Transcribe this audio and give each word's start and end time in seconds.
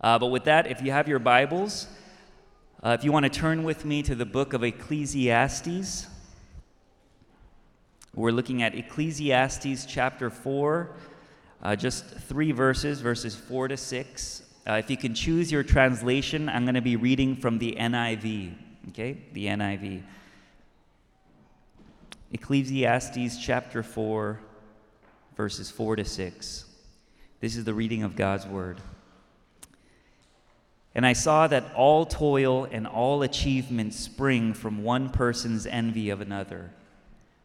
Uh, 0.00 0.18
but 0.18 0.26
with 0.26 0.44
that, 0.44 0.66
if 0.66 0.82
you 0.82 0.92
have 0.92 1.08
your 1.08 1.18
Bibles, 1.18 1.88
uh, 2.82 2.96
if 2.98 3.04
you 3.04 3.12
want 3.12 3.24
to 3.24 3.30
turn 3.30 3.64
with 3.64 3.84
me 3.84 4.02
to 4.02 4.14
the 4.14 4.26
book 4.26 4.52
of 4.52 4.62
Ecclesiastes, 4.62 6.06
we're 8.14 8.30
looking 8.30 8.62
at 8.62 8.74
Ecclesiastes 8.74 9.86
chapter 9.86 10.30
4, 10.30 10.90
uh, 11.62 11.76
just 11.76 12.04
three 12.04 12.52
verses, 12.52 13.00
verses 13.00 13.34
4 13.34 13.68
to 13.68 13.76
6. 13.76 14.42
Uh, 14.66 14.72
if 14.74 14.90
you 14.90 14.96
can 14.96 15.14
choose 15.14 15.50
your 15.50 15.62
translation, 15.62 16.48
I'm 16.48 16.64
going 16.64 16.74
to 16.74 16.80
be 16.80 16.96
reading 16.96 17.36
from 17.36 17.58
the 17.58 17.76
NIV. 17.78 18.54
Okay, 18.88 19.18
the 19.32 19.46
NIV. 19.46 20.02
Ecclesiastes 22.32 23.38
chapter 23.38 23.82
4, 23.82 24.40
verses 25.36 25.70
4 25.70 25.96
to 25.96 26.04
6. 26.04 26.64
This 27.40 27.56
is 27.56 27.64
the 27.64 27.74
reading 27.74 28.02
of 28.02 28.16
God's 28.16 28.46
word. 28.46 28.80
And 30.96 31.04
I 31.04 31.12
saw 31.12 31.46
that 31.48 31.74
all 31.74 32.06
toil 32.06 32.66
and 32.72 32.86
all 32.86 33.22
achievement 33.22 33.92
spring 33.92 34.54
from 34.54 34.82
one 34.82 35.10
person's 35.10 35.66
envy 35.66 36.08
of 36.08 36.22
another. 36.22 36.70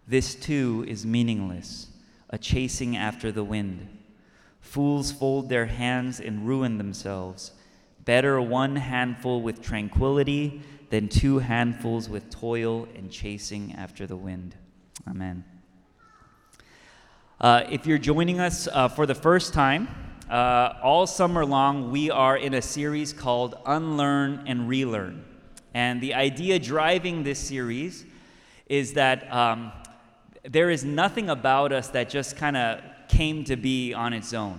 This 0.07 0.35
too 0.35 0.85
is 0.87 1.05
meaningless, 1.05 1.87
a 2.29 2.37
chasing 2.37 2.95
after 2.95 3.29
the 3.29 3.43
wind. 3.43 3.89
Fools 4.61 5.11
fold 5.11 5.49
their 5.49 5.65
hands 5.65 6.21
and 6.21 6.47
ruin 6.47 6.77
themselves. 6.77 7.51
Better 8.05 8.39
one 8.39 8.77
handful 8.77 9.41
with 9.41 9.61
tranquility 9.61 10.61
than 10.89 11.09
two 11.09 11.39
handfuls 11.39 12.07
with 12.07 12.29
toil 12.29 12.87
and 12.95 13.11
chasing 13.11 13.75
after 13.75 14.07
the 14.07 14.15
wind. 14.15 14.55
Amen. 15.09 15.43
Uh, 17.41 17.63
if 17.69 17.85
you're 17.85 17.97
joining 17.97 18.39
us 18.39 18.69
uh, 18.71 18.87
for 18.87 19.05
the 19.05 19.15
first 19.15 19.53
time, 19.53 19.89
uh, 20.31 20.79
all 20.81 21.05
summer 21.05 21.45
long, 21.45 21.91
we 21.91 22.09
are 22.09 22.37
in 22.37 22.53
a 22.53 22.61
series 22.61 23.11
called 23.11 23.55
Unlearn 23.65 24.45
and 24.47 24.69
Relearn. 24.69 25.25
And 25.73 25.99
the 25.99 26.13
idea 26.13 26.57
driving 26.57 27.23
this 27.23 27.37
series 27.37 28.05
is 28.67 28.93
that 28.93 29.31
um, 29.31 29.73
there 30.43 30.69
is 30.69 30.85
nothing 30.85 31.29
about 31.29 31.73
us 31.73 31.89
that 31.89 32.09
just 32.09 32.37
kind 32.37 32.55
of 32.55 32.79
came 33.09 33.43
to 33.43 33.57
be 33.57 33.93
on 33.93 34.13
its 34.13 34.33
own. 34.33 34.57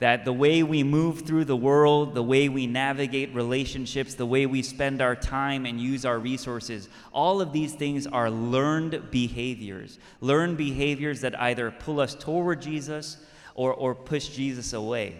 That 0.00 0.26
the 0.26 0.34
way 0.34 0.62
we 0.62 0.82
move 0.82 1.22
through 1.22 1.46
the 1.46 1.56
world, 1.56 2.14
the 2.14 2.22
way 2.22 2.50
we 2.50 2.66
navigate 2.66 3.34
relationships, 3.34 4.14
the 4.14 4.26
way 4.26 4.44
we 4.44 4.60
spend 4.60 5.00
our 5.00 5.16
time 5.16 5.64
and 5.64 5.80
use 5.80 6.04
our 6.04 6.18
resources, 6.18 6.90
all 7.10 7.40
of 7.40 7.54
these 7.54 7.72
things 7.72 8.06
are 8.06 8.30
learned 8.30 9.10
behaviors. 9.10 9.98
Learned 10.20 10.58
behaviors 10.58 11.22
that 11.22 11.40
either 11.40 11.70
pull 11.70 12.00
us 12.00 12.14
toward 12.14 12.60
Jesus 12.60 13.16
or, 13.54 13.72
or 13.72 13.94
push 13.94 14.28
Jesus 14.28 14.72
away. 14.72 15.16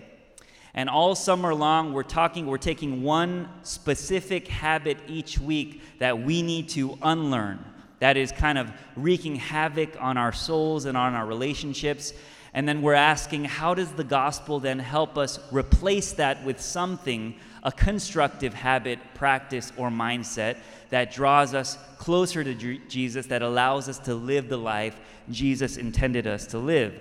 And 0.75 0.89
all 0.89 1.15
summer 1.15 1.55
long, 1.55 1.93
we're 1.93 2.03
talking, 2.03 2.47
we're 2.47 2.59
taking 2.59 3.03
one 3.03 3.49
specific 3.63 4.47
habit 4.49 4.99
each 5.09 5.39
week 5.39 5.83
that 5.99 6.23
we 6.23 6.43
need 6.43 6.69
to 6.71 6.97
unlearn. 7.03 7.65
That 7.99 8.17
is 8.17 8.33
kind 8.33 8.57
of 8.57 8.71
wreaking 8.97 9.37
havoc 9.37 9.97
on 10.01 10.17
our 10.17 10.33
souls 10.33 10.85
and 10.85 10.97
on 10.97 11.15
our 11.15 11.27
relationships. 11.27 12.15
And 12.55 12.69
then 12.69 12.83
we're 12.83 12.95
asking, 12.95 13.45
how 13.45 13.75
does 13.75 13.93
the 13.93 14.05
gospel 14.05 14.61
then 14.61 14.79
help 14.79 15.19
us 15.19 15.39
replace 15.53 16.13
that 16.13 16.45
with 16.45 16.61
something, 16.61 17.35
a 17.63 17.71
constructive 17.71 18.55
habit, 18.55 18.99
practice, 19.15 19.73
or 19.77 19.91
mindset 19.91 20.57
that 20.89 21.13
draws 21.13 21.53
us 21.53 21.79
closer 21.99 22.43
to 22.43 22.55
Jesus, 22.89 23.27
that 23.27 23.43
allows 23.43 23.89
us 23.89 23.99
to 24.01 24.15
live 24.15 24.49
the 24.49 24.57
life 24.57 24.99
Jesus 25.31 25.77
intended 25.77 26.27
us 26.27 26.47
to 26.49 26.59
live? 26.59 26.95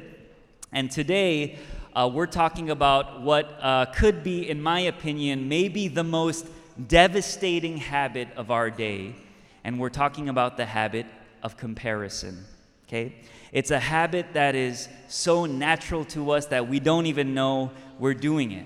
And 0.71 0.91
today, 0.91 1.57
uh, 1.95 2.09
we're 2.13 2.27
talking 2.27 2.69
about 2.69 3.21
what 3.21 3.57
uh, 3.61 3.85
could 3.87 4.23
be, 4.23 4.49
in 4.49 4.61
my 4.61 4.81
opinion, 4.81 5.49
maybe 5.49 5.87
the 5.87 6.03
most 6.03 6.47
devastating 6.87 7.77
habit 7.77 8.27
of 8.35 8.51
our 8.51 8.69
day. 8.69 9.15
And 9.63 9.79
we're 9.79 9.89
talking 9.89 10.29
about 10.29 10.57
the 10.57 10.65
habit 10.65 11.05
of 11.43 11.57
comparison. 11.57 12.45
Okay? 12.87 13.15
It's 13.51 13.71
a 13.71 13.79
habit 13.79 14.33
that 14.33 14.55
is 14.55 14.87
so 15.07 15.45
natural 15.45 16.05
to 16.05 16.31
us 16.31 16.45
that 16.47 16.67
we 16.67 16.79
don't 16.79 17.07
even 17.07 17.33
know 17.33 17.71
we're 17.97 18.13
doing 18.13 18.51
it. 18.51 18.65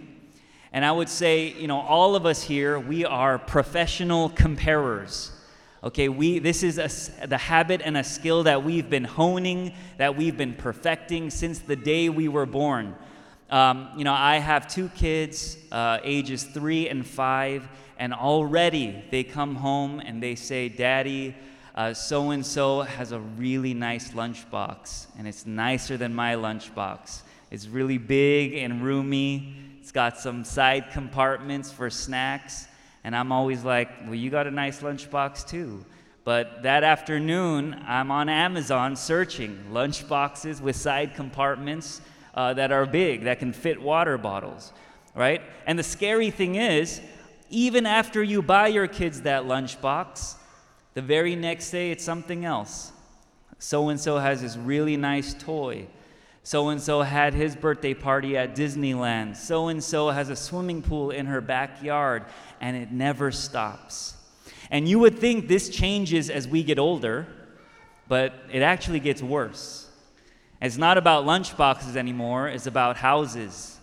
And 0.74 0.84
I 0.84 0.92
would 0.92 1.10
say, 1.10 1.54
you 1.54 1.68
know, 1.68 1.80
all 1.80 2.16
of 2.16 2.26
us 2.26 2.42
here, 2.42 2.80
we 2.80 3.06
are 3.06 3.38
professional 3.38 4.30
comparers. 4.30 5.32
Okay, 5.84 6.08
we, 6.08 6.40
this 6.40 6.64
is 6.64 6.78
a, 6.78 7.28
the 7.28 7.38
habit 7.38 7.82
and 7.84 7.98
a 7.98 8.06
skill 8.06 8.44
that 8.44 8.64
we've 8.64 8.90
been 8.90 9.04
honing, 9.04 9.74
that 9.98 10.16
we've 10.16 10.38
been 10.38 10.54
perfecting 10.54 11.30
since 11.30 11.60
the 11.60 11.76
day 11.76 12.08
we 12.08 12.30
were 12.30 12.46
born. 12.46 12.96
Um, 13.50 13.90
you 13.98 14.06
know, 14.06 14.14
I 14.14 14.38
have 14.38 14.66
two 14.66 14.88
kids, 14.96 15.58
uh, 15.74 15.98
ages 16.02 16.46
three 16.46 16.88
and 16.88 17.06
five, 17.06 17.68
and 17.98 18.14
already 18.14 19.04
they 19.12 19.26
come 19.26 19.56
home 19.56 20.00
and 20.00 20.24
they 20.24 20.36
say, 20.36 20.70
Daddy, 20.70 21.36
so 21.92 22.30
and 22.30 22.46
so 22.46 22.84
has 22.84 23.12
a 23.12 23.20
really 23.20 23.74
nice 23.74 24.12
lunchbox, 24.12 25.08
and 25.20 25.28
it's 25.28 25.46
nicer 25.46 25.98
than 25.98 26.16
my 26.16 26.36
lunchbox. 26.36 27.24
It's 27.52 27.68
really 27.68 27.98
big 27.98 28.54
and 28.54 28.82
roomy, 28.82 29.54
it's 29.82 29.92
got 29.92 30.18
some 30.18 30.46
side 30.46 30.92
compartments 30.94 31.74
for 31.74 31.90
snacks. 31.90 32.68
And 33.04 33.16
I'm 33.16 33.32
always 33.32 33.64
like, 33.64 33.90
well, 34.06 34.16
you 34.16 34.30
got 34.30 34.48
a 34.48 34.52
nice 34.52 34.82
lunchbox 34.82 35.48
too. 35.48 35.86
But 36.24 36.64
that 36.64 36.84
afternoon, 36.84 37.84
I'm 37.86 38.10
on 38.12 38.30
Amazon 38.30 38.96
searching 38.96 39.66
lunchboxes 39.72 40.62
with 40.62 40.76
side 40.76 41.16
compartments 41.16 42.00
uh, 42.34 42.54
that 42.54 42.72
are 42.72 42.86
big, 42.86 43.26
that 43.26 43.40
can 43.40 43.52
fit 43.52 43.82
water 43.82 44.18
bottles, 44.18 44.72
right? 45.16 45.42
And 45.68 45.78
the 45.78 45.84
scary 45.84 46.32
thing 46.32 46.56
is, 46.56 47.02
even 47.50 47.86
after 47.86 48.24
you 48.24 48.42
buy 48.42 48.68
your 48.68 48.88
kids 48.88 49.22
that 49.24 49.44
lunchbox, 49.44 50.36
the 50.94 51.02
very 51.02 51.36
next 51.36 51.70
day 51.72 51.92
it's 51.92 52.04
something 52.04 52.46
else. 52.46 52.92
So 53.60 53.90
and 53.90 54.00
so 54.00 54.18
has 54.18 54.42
this 54.42 54.58
really 54.58 54.98
nice 54.98 55.34
toy. 55.34 55.88
So 56.44 56.68
and 56.68 56.82
so 56.82 57.02
had 57.02 57.34
his 57.34 57.56
birthday 57.56 57.94
party 57.94 58.38
at 58.38 58.54
Disneyland. 58.56 59.38
So 59.38 59.70
and 59.70 59.82
so 59.82 60.10
has 60.10 60.30
a 60.30 60.36
swimming 60.36 60.82
pool 60.82 61.10
in 61.10 61.26
her 61.28 61.40
backyard 61.40 62.26
and 62.60 62.76
it 62.76 62.92
never 62.92 63.32
stops. 63.32 64.16
And 64.70 64.88
you 64.88 65.00
would 65.00 65.20
think 65.20 65.48
this 65.48 65.70
changes 65.70 66.30
as 66.30 66.48
we 66.48 66.64
get 66.64 66.80
older, 66.80 67.28
but 68.08 68.34
it 68.52 68.62
actually 68.62 69.00
gets 69.00 69.22
worse. 69.22 69.90
It's 70.62 70.78
not 70.78 70.98
about 70.98 71.26
lunchboxes 71.26 71.96
anymore, 71.96 72.48
it's 72.48 72.68
about 72.68 72.96
houses, 72.98 73.78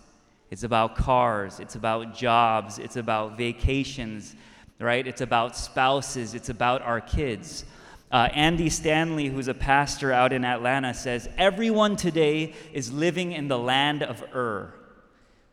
it's 0.49 0.63
about 0.63 0.95
cars, 0.95 1.59
it's 1.59 1.75
about 1.75 2.15
jobs, 2.15 2.79
it's 2.79 2.95
about 2.95 3.37
vacations, 3.37 4.35
right? 4.79 5.05
It's 5.05 5.21
about 5.21 5.55
spouses, 5.55 6.33
it's 6.33 6.49
about 6.49 6.81
our 6.81 6.99
kids. 6.99 7.65
Uh, 8.11 8.27
Andy 8.33 8.69
Stanley, 8.69 9.27
who's 9.27 9.47
a 9.47 9.53
pastor 9.53 10.11
out 10.11 10.33
in 10.33 10.43
Atlanta, 10.43 10.93
says 10.93 11.29
everyone 11.37 11.95
today 11.95 12.53
is 12.73 12.91
living 12.91 13.31
in 13.31 13.47
the 13.47 13.57
land 13.57 14.03
of 14.03 14.21
Ur 14.35 14.73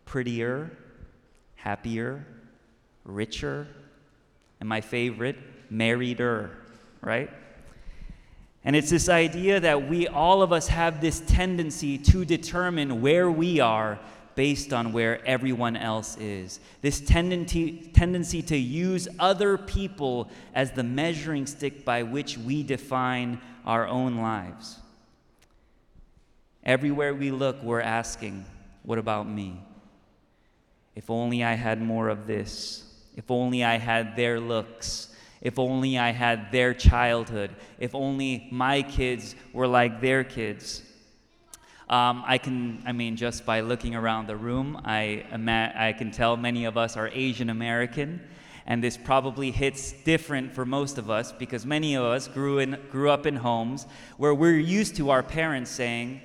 prettier, 0.05 0.71
happier, 1.55 2.27
richer, 3.05 3.69
and 4.59 4.69
my 4.69 4.81
favorite, 4.81 5.37
marrieder, 5.71 6.51
right? 7.01 7.31
And 8.65 8.75
it's 8.75 8.91
this 8.91 9.09
idea 9.09 9.61
that 9.61 9.89
we, 9.89 10.09
all 10.09 10.43
of 10.43 10.53
us, 10.53 10.69
have 10.69 11.01
this 11.01 11.21
tendency 11.21 11.97
to 11.99 12.25
determine 12.25 13.01
where 13.01 13.31
we 13.31 13.61
are 13.61 14.01
based 14.39 14.73
on 14.73 14.93
where 14.93 15.21
everyone 15.27 15.77
else 15.77 16.17
is. 16.19 16.61
This 16.81 17.01
tendency, 17.01 17.91
tendency 17.93 18.41
to 18.43 18.57
use 18.57 19.09
other 19.19 19.59
people 19.59 20.31
as 20.55 20.71
the 20.71 20.85
measuring 20.85 21.45
stick 21.45 21.85
by 21.85 22.05
which 22.05 22.39
we 22.39 22.63
define 22.63 23.41
our 23.67 23.89
own 23.89 24.19
lives. 24.19 24.79
Everywhere 26.63 27.17
we 27.17 27.33
look, 27.33 27.61
we're 27.65 27.81
asking, 27.81 28.45
What 28.85 28.99
about 28.99 29.29
me? 29.29 29.61
If 30.95 31.11
only 31.11 31.43
I 31.43 31.55
had 31.55 31.83
more 31.83 32.09
of 32.09 32.29
this. 32.29 32.85
If 33.17 33.33
only 33.33 33.65
I 33.65 33.79
had 33.79 34.15
their 34.15 34.39
looks. 34.39 35.13
If 35.41 35.59
only 35.59 35.99
I 35.99 36.13
had 36.13 36.53
their 36.53 36.75
childhood. 36.75 37.51
If 37.81 37.93
only 37.93 38.47
my 38.53 38.83
kids 38.83 39.35
were 39.53 39.67
like 39.67 40.01
their 40.01 40.23
kids. 40.23 40.85
Um, 41.91 42.23
I 42.27 42.37
can, 42.37 42.83
I 42.85 42.93
mean, 42.93 43.17
just 43.17 43.47
by 43.47 43.61
looking 43.61 43.95
around 43.95 44.27
the 44.27 44.37
room, 44.37 44.79
I, 44.85 45.25
I 45.33 45.95
can 45.97 46.11
tell 46.11 46.37
many 46.37 46.67
of 46.67 46.77
us 46.77 46.99
are 46.99 47.09
Asian 47.15 47.49
American, 47.49 48.21
and 48.67 48.85
this 48.85 48.99
probably 48.99 49.51
hits 49.51 49.93
different 49.93 50.53
for 50.53 50.67
most 50.67 50.99
of 50.99 51.09
us 51.09 51.33
because 51.33 51.65
many 51.65 51.95
of 51.95 52.05
us 52.05 52.29
grew, 52.29 52.59
in, 52.59 52.79
grew 52.91 53.09
up 53.09 53.25
in 53.25 53.37
homes 53.37 53.87
where 54.19 54.35
we're 54.35 54.59
used 54.59 54.97
to 54.97 55.09
our 55.09 55.23
parents 55.23 55.71
saying, 55.71 56.21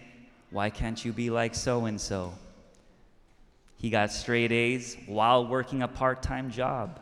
Why 0.50 0.70
can't 0.70 1.04
you 1.06 1.14
be 1.14 1.30
like 1.30 1.56
so 1.56 1.86
and 1.86 2.00
so? 2.00 2.34
He 3.78 3.90
got 3.90 4.12
straight 4.12 4.52
A's 4.52 4.98
while 5.06 5.48
working 5.48 5.82
a 5.82 5.88
part 5.88 6.22
time 6.22 6.52
job. 6.52 7.00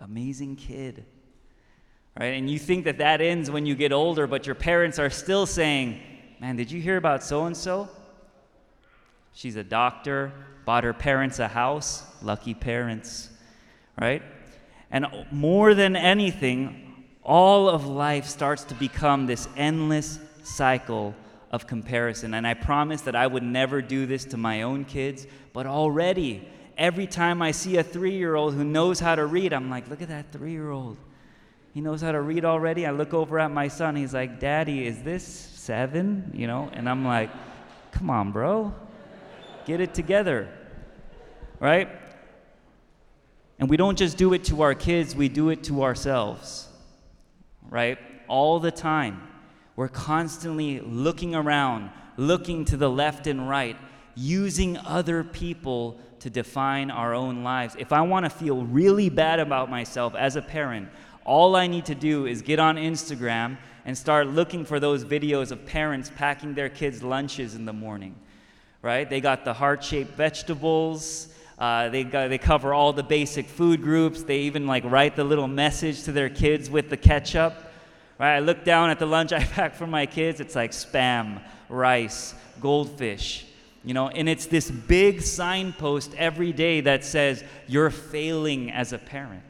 Amazing 0.00 0.56
kid. 0.56 1.06
Right? 2.20 2.34
And 2.34 2.50
you 2.50 2.58
think 2.58 2.84
that 2.84 2.98
that 2.98 3.22
ends 3.22 3.50
when 3.50 3.64
you 3.64 3.74
get 3.74 3.90
older, 3.90 4.26
but 4.26 4.44
your 4.44 4.54
parents 4.54 4.98
are 4.98 5.08
still 5.08 5.46
saying, 5.46 5.98
Man, 6.42 6.56
did 6.56 6.70
you 6.70 6.82
hear 6.82 6.98
about 6.98 7.22
so 7.22 7.46
and 7.46 7.56
so? 7.56 7.88
She's 9.34 9.56
a 9.56 9.64
doctor, 9.64 10.32
bought 10.64 10.84
her 10.84 10.92
parents 10.92 11.38
a 11.38 11.48
house, 11.48 12.04
lucky 12.22 12.54
parents, 12.54 13.30
right? 14.00 14.22
And 14.90 15.06
more 15.30 15.74
than 15.74 15.96
anything, 15.96 17.06
all 17.22 17.68
of 17.68 17.86
life 17.86 18.26
starts 18.26 18.64
to 18.64 18.74
become 18.74 19.26
this 19.26 19.48
endless 19.56 20.18
cycle 20.42 21.14
of 21.50 21.66
comparison. 21.66 22.34
And 22.34 22.46
I 22.46 22.54
promised 22.54 23.04
that 23.06 23.16
I 23.16 23.26
would 23.26 23.42
never 23.42 23.80
do 23.80 24.06
this 24.06 24.24
to 24.26 24.36
my 24.36 24.62
own 24.62 24.84
kids, 24.84 25.26
but 25.52 25.66
already, 25.66 26.48
every 26.76 27.06
time 27.06 27.42
I 27.42 27.52
see 27.52 27.76
a 27.76 27.82
three 27.82 28.16
year 28.16 28.34
old 28.34 28.54
who 28.54 28.64
knows 28.64 29.00
how 29.00 29.14
to 29.14 29.26
read, 29.26 29.52
I'm 29.52 29.70
like, 29.70 29.88
look 29.88 30.02
at 30.02 30.08
that 30.08 30.32
three 30.32 30.52
year 30.52 30.70
old. 30.70 30.96
He 31.74 31.80
knows 31.80 32.02
how 32.02 32.12
to 32.12 32.20
read 32.20 32.44
already. 32.44 32.86
I 32.86 32.90
look 32.90 33.14
over 33.14 33.38
at 33.38 33.50
my 33.50 33.68
son. 33.68 33.96
He's 33.96 34.12
like, 34.12 34.40
Daddy, 34.40 34.86
is 34.86 35.02
this 35.02 35.24
seven? 35.24 36.30
You 36.34 36.46
know? 36.46 36.70
And 36.74 36.88
I'm 36.88 37.04
like, 37.04 37.30
come 37.92 38.10
on, 38.10 38.30
bro. 38.30 38.74
Get 39.64 39.80
it 39.80 39.94
together. 39.94 40.48
Right? 41.60 41.88
And 43.58 43.70
we 43.70 43.76
don't 43.76 43.96
just 43.96 44.16
do 44.16 44.32
it 44.32 44.44
to 44.44 44.62
our 44.62 44.74
kids, 44.74 45.14
we 45.14 45.28
do 45.28 45.50
it 45.50 45.64
to 45.64 45.82
ourselves. 45.82 46.68
Right? 47.68 47.98
All 48.28 48.58
the 48.58 48.72
time. 48.72 49.28
We're 49.76 49.88
constantly 49.88 50.80
looking 50.80 51.34
around, 51.34 51.90
looking 52.16 52.64
to 52.66 52.76
the 52.76 52.90
left 52.90 53.26
and 53.26 53.48
right, 53.48 53.76
using 54.14 54.76
other 54.78 55.24
people 55.24 55.98
to 56.20 56.30
define 56.30 56.90
our 56.90 57.14
own 57.14 57.42
lives. 57.42 57.74
If 57.78 57.92
I 57.92 58.02
want 58.02 58.24
to 58.26 58.30
feel 58.30 58.64
really 58.64 59.08
bad 59.08 59.40
about 59.40 59.70
myself 59.70 60.14
as 60.14 60.36
a 60.36 60.42
parent, 60.42 60.88
all 61.24 61.56
I 61.56 61.66
need 61.66 61.86
to 61.86 61.94
do 61.94 62.26
is 62.26 62.42
get 62.42 62.58
on 62.58 62.76
Instagram 62.76 63.58
and 63.84 63.96
start 63.96 64.28
looking 64.28 64.64
for 64.64 64.78
those 64.78 65.04
videos 65.04 65.50
of 65.50 65.64
parents 65.66 66.10
packing 66.14 66.54
their 66.54 66.68
kids' 66.68 67.02
lunches 67.02 67.54
in 67.54 67.64
the 67.64 67.72
morning. 67.72 68.14
Right? 68.82 69.08
They 69.08 69.20
got 69.20 69.44
the 69.44 69.54
heart 69.54 69.82
shaped 69.84 70.12
vegetables. 70.12 71.28
Uh, 71.58 71.88
they, 71.88 72.02
got, 72.02 72.28
they 72.28 72.38
cover 72.38 72.74
all 72.74 72.92
the 72.92 73.04
basic 73.04 73.46
food 73.46 73.82
groups. 73.82 74.24
They 74.24 74.40
even 74.40 74.66
like 74.66 74.84
write 74.84 75.14
the 75.14 75.22
little 75.24 75.46
message 75.46 76.02
to 76.04 76.12
their 76.12 76.28
kids 76.28 76.68
with 76.68 76.90
the 76.90 76.96
ketchup. 76.96 77.54
Right? 78.18 78.36
I 78.36 78.38
look 78.40 78.64
down 78.64 78.90
at 78.90 78.98
the 78.98 79.06
lunch 79.06 79.32
I 79.32 79.44
pack 79.44 79.74
for 79.74 79.86
my 79.86 80.06
kids. 80.06 80.40
It's 80.40 80.56
like 80.56 80.72
spam, 80.72 81.40
rice, 81.68 82.34
goldfish. 82.60 83.46
You 83.84 83.94
know, 83.94 84.08
and 84.08 84.28
it's 84.28 84.46
this 84.46 84.70
big 84.70 85.22
signpost 85.22 86.14
every 86.16 86.52
day 86.52 86.80
that 86.82 87.04
says 87.04 87.42
you're 87.66 87.90
failing 87.90 88.70
as 88.70 88.92
a 88.92 88.98
parent. 88.98 89.42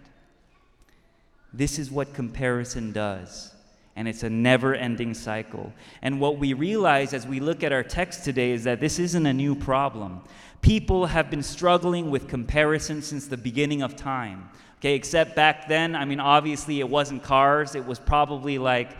This 1.52 1.78
is 1.78 1.90
what 1.90 2.14
comparison 2.14 2.92
does. 2.92 3.51
And 3.94 4.08
it's 4.08 4.22
a 4.22 4.30
never 4.30 4.74
ending 4.74 5.12
cycle. 5.12 5.72
And 6.00 6.18
what 6.18 6.38
we 6.38 6.54
realize 6.54 7.12
as 7.12 7.26
we 7.26 7.40
look 7.40 7.62
at 7.62 7.72
our 7.72 7.82
text 7.82 8.24
today 8.24 8.52
is 8.52 8.64
that 8.64 8.80
this 8.80 8.98
isn't 8.98 9.26
a 9.26 9.32
new 9.32 9.54
problem. 9.54 10.22
People 10.62 11.06
have 11.06 11.28
been 11.28 11.42
struggling 11.42 12.10
with 12.10 12.28
comparison 12.28 13.02
since 13.02 13.26
the 13.26 13.36
beginning 13.36 13.82
of 13.82 13.96
time. 13.96 14.48
Okay, 14.78 14.94
except 14.94 15.36
back 15.36 15.68
then, 15.68 15.94
I 15.94 16.04
mean, 16.04 16.20
obviously 16.20 16.80
it 16.80 16.88
wasn't 16.88 17.22
cars, 17.22 17.74
it 17.74 17.86
was 17.86 17.98
probably 17.98 18.58
like, 18.58 18.90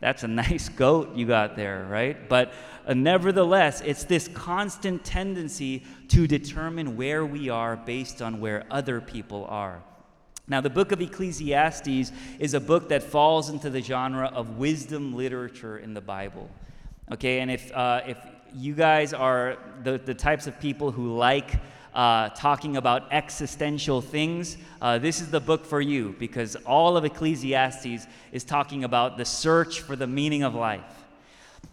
that's 0.00 0.22
a 0.22 0.28
nice 0.44 0.68
goat 0.68 1.14
you 1.14 1.26
got 1.26 1.56
there, 1.56 1.86
right? 1.90 2.28
But 2.28 2.52
uh, 2.86 2.94
nevertheless, 2.94 3.82
it's 3.84 4.04
this 4.04 4.28
constant 4.28 5.04
tendency 5.04 5.84
to 6.08 6.26
determine 6.26 6.96
where 6.96 7.26
we 7.26 7.48
are 7.48 7.76
based 7.76 8.22
on 8.22 8.40
where 8.40 8.64
other 8.70 9.00
people 9.00 9.44
are. 9.46 9.82
Now, 10.48 10.60
the 10.60 10.70
book 10.70 10.92
of 10.92 11.00
Ecclesiastes 11.00 12.12
is 12.38 12.54
a 12.54 12.60
book 12.60 12.88
that 12.88 13.02
falls 13.02 13.50
into 13.50 13.68
the 13.68 13.80
genre 13.80 14.28
of 14.28 14.58
wisdom 14.58 15.14
literature 15.14 15.78
in 15.78 15.92
the 15.92 16.00
Bible. 16.00 16.48
Okay, 17.12 17.40
and 17.40 17.50
if, 17.50 17.72
uh, 17.72 18.02
if 18.06 18.18
you 18.54 18.74
guys 18.74 19.12
are 19.12 19.58
the, 19.82 19.98
the 19.98 20.14
types 20.14 20.46
of 20.46 20.58
people 20.60 20.92
who 20.92 21.16
like 21.16 21.58
uh, 21.94 22.28
talking 22.28 22.76
about 22.76 23.12
existential 23.12 24.00
things, 24.00 24.56
uh, 24.80 24.98
this 24.98 25.20
is 25.20 25.30
the 25.30 25.40
book 25.40 25.64
for 25.64 25.80
you 25.80 26.14
because 26.18 26.54
all 26.64 26.96
of 26.96 27.04
Ecclesiastes 27.04 28.06
is 28.30 28.44
talking 28.44 28.84
about 28.84 29.16
the 29.16 29.24
search 29.24 29.80
for 29.80 29.96
the 29.96 30.06
meaning 30.06 30.44
of 30.44 30.54
life. 30.54 31.04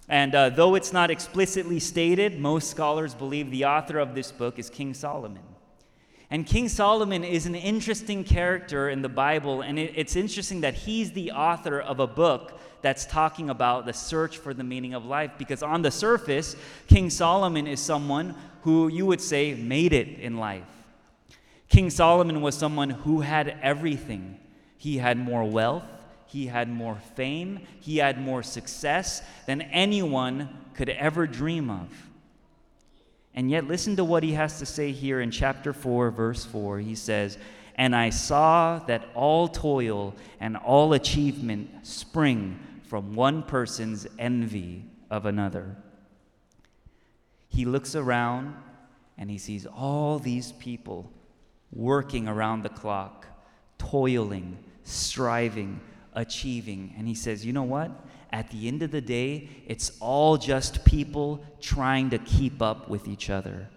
And 0.10 0.34
uh, 0.34 0.50
though 0.50 0.74
it's 0.76 0.92
not 0.92 1.12
explicitly 1.12 1.80
stated, 1.80 2.40
most 2.40 2.72
scholars 2.72 3.14
believe 3.14 3.52
the 3.52 3.66
author 3.66 4.00
of 4.00 4.16
this 4.16 4.32
book 4.32 4.58
is 4.58 4.70
King 4.70 4.94
Solomon. 4.94 5.44
And 6.34 6.48
King 6.48 6.68
Solomon 6.68 7.24
is 7.24 7.46
an 7.46 7.54
interesting 7.54 8.24
character 8.24 8.90
in 8.90 9.04
the 9.04 9.08
Bible, 9.08 9.62
and 9.62 9.78
it, 9.78 9.94
it's 9.96 10.16
interesting 10.16 10.62
that 10.62 10.74
he's 10.74 11.12
the 11.12 11.32
author 11.32 11.80
of 11.80 12.00
a 12.00 12.08
book 12.08 12.60
that's 12.82 13.06
talking 13.06 13.52
about 13.52 13.86
the 13.86 13.94
search 13.94 14.40
for 14.40 14.52
the 14.52 14.64
meaning 14.64 14.96
of 14.96 15.06
life. 15.06 15.30
Because 15.38 15.62
on 15.62 15.84
the 15.84 15.92
surface, 15.92 16.56
King 16.88 17.12
Solomon 17.12 17.68
is 17.68 17.80
someone 17.80 18.34
who 18.64 18.88
you 18.88 19.06
would 19.06 19.22
say 19.22 19.54
made 19.54 19.94
it 19.94 20.08
in 20.18 20.38
life. 20.38 20.66
King 21.70 21.92
Solomon 21.92 22.42
was 22.42 22.58
someone 22.58 22.90
who 22.90 23.22
had 23.22 23.56
everything. 23.62 24.40
He 24.80 24.98
had 24.98 25.20
more 25.20 25.44
wealth, 25.44 25.86
he 26.26 26.48
had 26.48 26.68
more 26.68 26.96
fame, 27.14 27.60
he 27.80 27.98
had 27.98 28.20
more 28.20 28.42
success 28.42 29.22
than 29.46 29.62
anyone 29.62 30.50
could 30.74 30.90
ever 30.90 31.28
dream 31.28 31.70
of. 31.70 31.90
And 33.36 33.50
yet, 33.50 33.68
listen 33.68 33.96
to 33.96 34.04
what 34.04 34.24
he 34.24 34.34
has 34.34 34.60
to 34.60 34.66
say 34.66 34.92
here 34.92 35.22
in 35.22 35.32
chapter 35.32 35.74
4, 35.74 36.12
verse 36.12 36.46
4. 36.46 36.80
He 36.80 36.96
says, 36.96 37.38
And 37.76 37.96
I 37.96 38.12
saw 38.12 38.80
that 38.88 39.08
all 39.16 39.48
toil 39.48 40.16
and 40.40 40.56
all 40.56 40.94
achievement 40.94 41.86
spring 41.86 42.60
from 42.84 43.16
one 43.16 43.42
person's 43.42 44.06
envy 44.20 44.86
of 45.10 45.26
another. 45.26 45.76
He 47.50 47.66
looks 47.66 47.96
around 47.96 48.56
and 49.18 49.30
he 49.30 49.38
sees 49.38 49.66
all 49.66 50.20
these 50.20 50.52
people 50.54 51.12
working 51.72 52.28
around 52.28 52.62
the 52.62 52.70
clock, 52.70 53.28
toiling, 53.78 54.58
striving, 54.84 55.80
achieving. 56.16 56.94
And 56.98 57.08
he 57.08 57.16
says, 57.16 57.46
You 57.46 57.54
know 57.54 57.64
what? 57.64 57.92
at 58.34 58.50
the 58.50 58.68
end 58.68 58.82
of 58.82 58.90
the 58.90 59.00
day, 59.00 59.48
it's 59.68 59.92
all 60.00 60.38
just 60.38 60.84
people 60.84 61.46
trying 61.62 62.10
to 62.10 62.18
keep 62.18 62.64
up 62.64 62.90
with 62.90 63.08
each 63.08 63.30
other. 63.30 63.70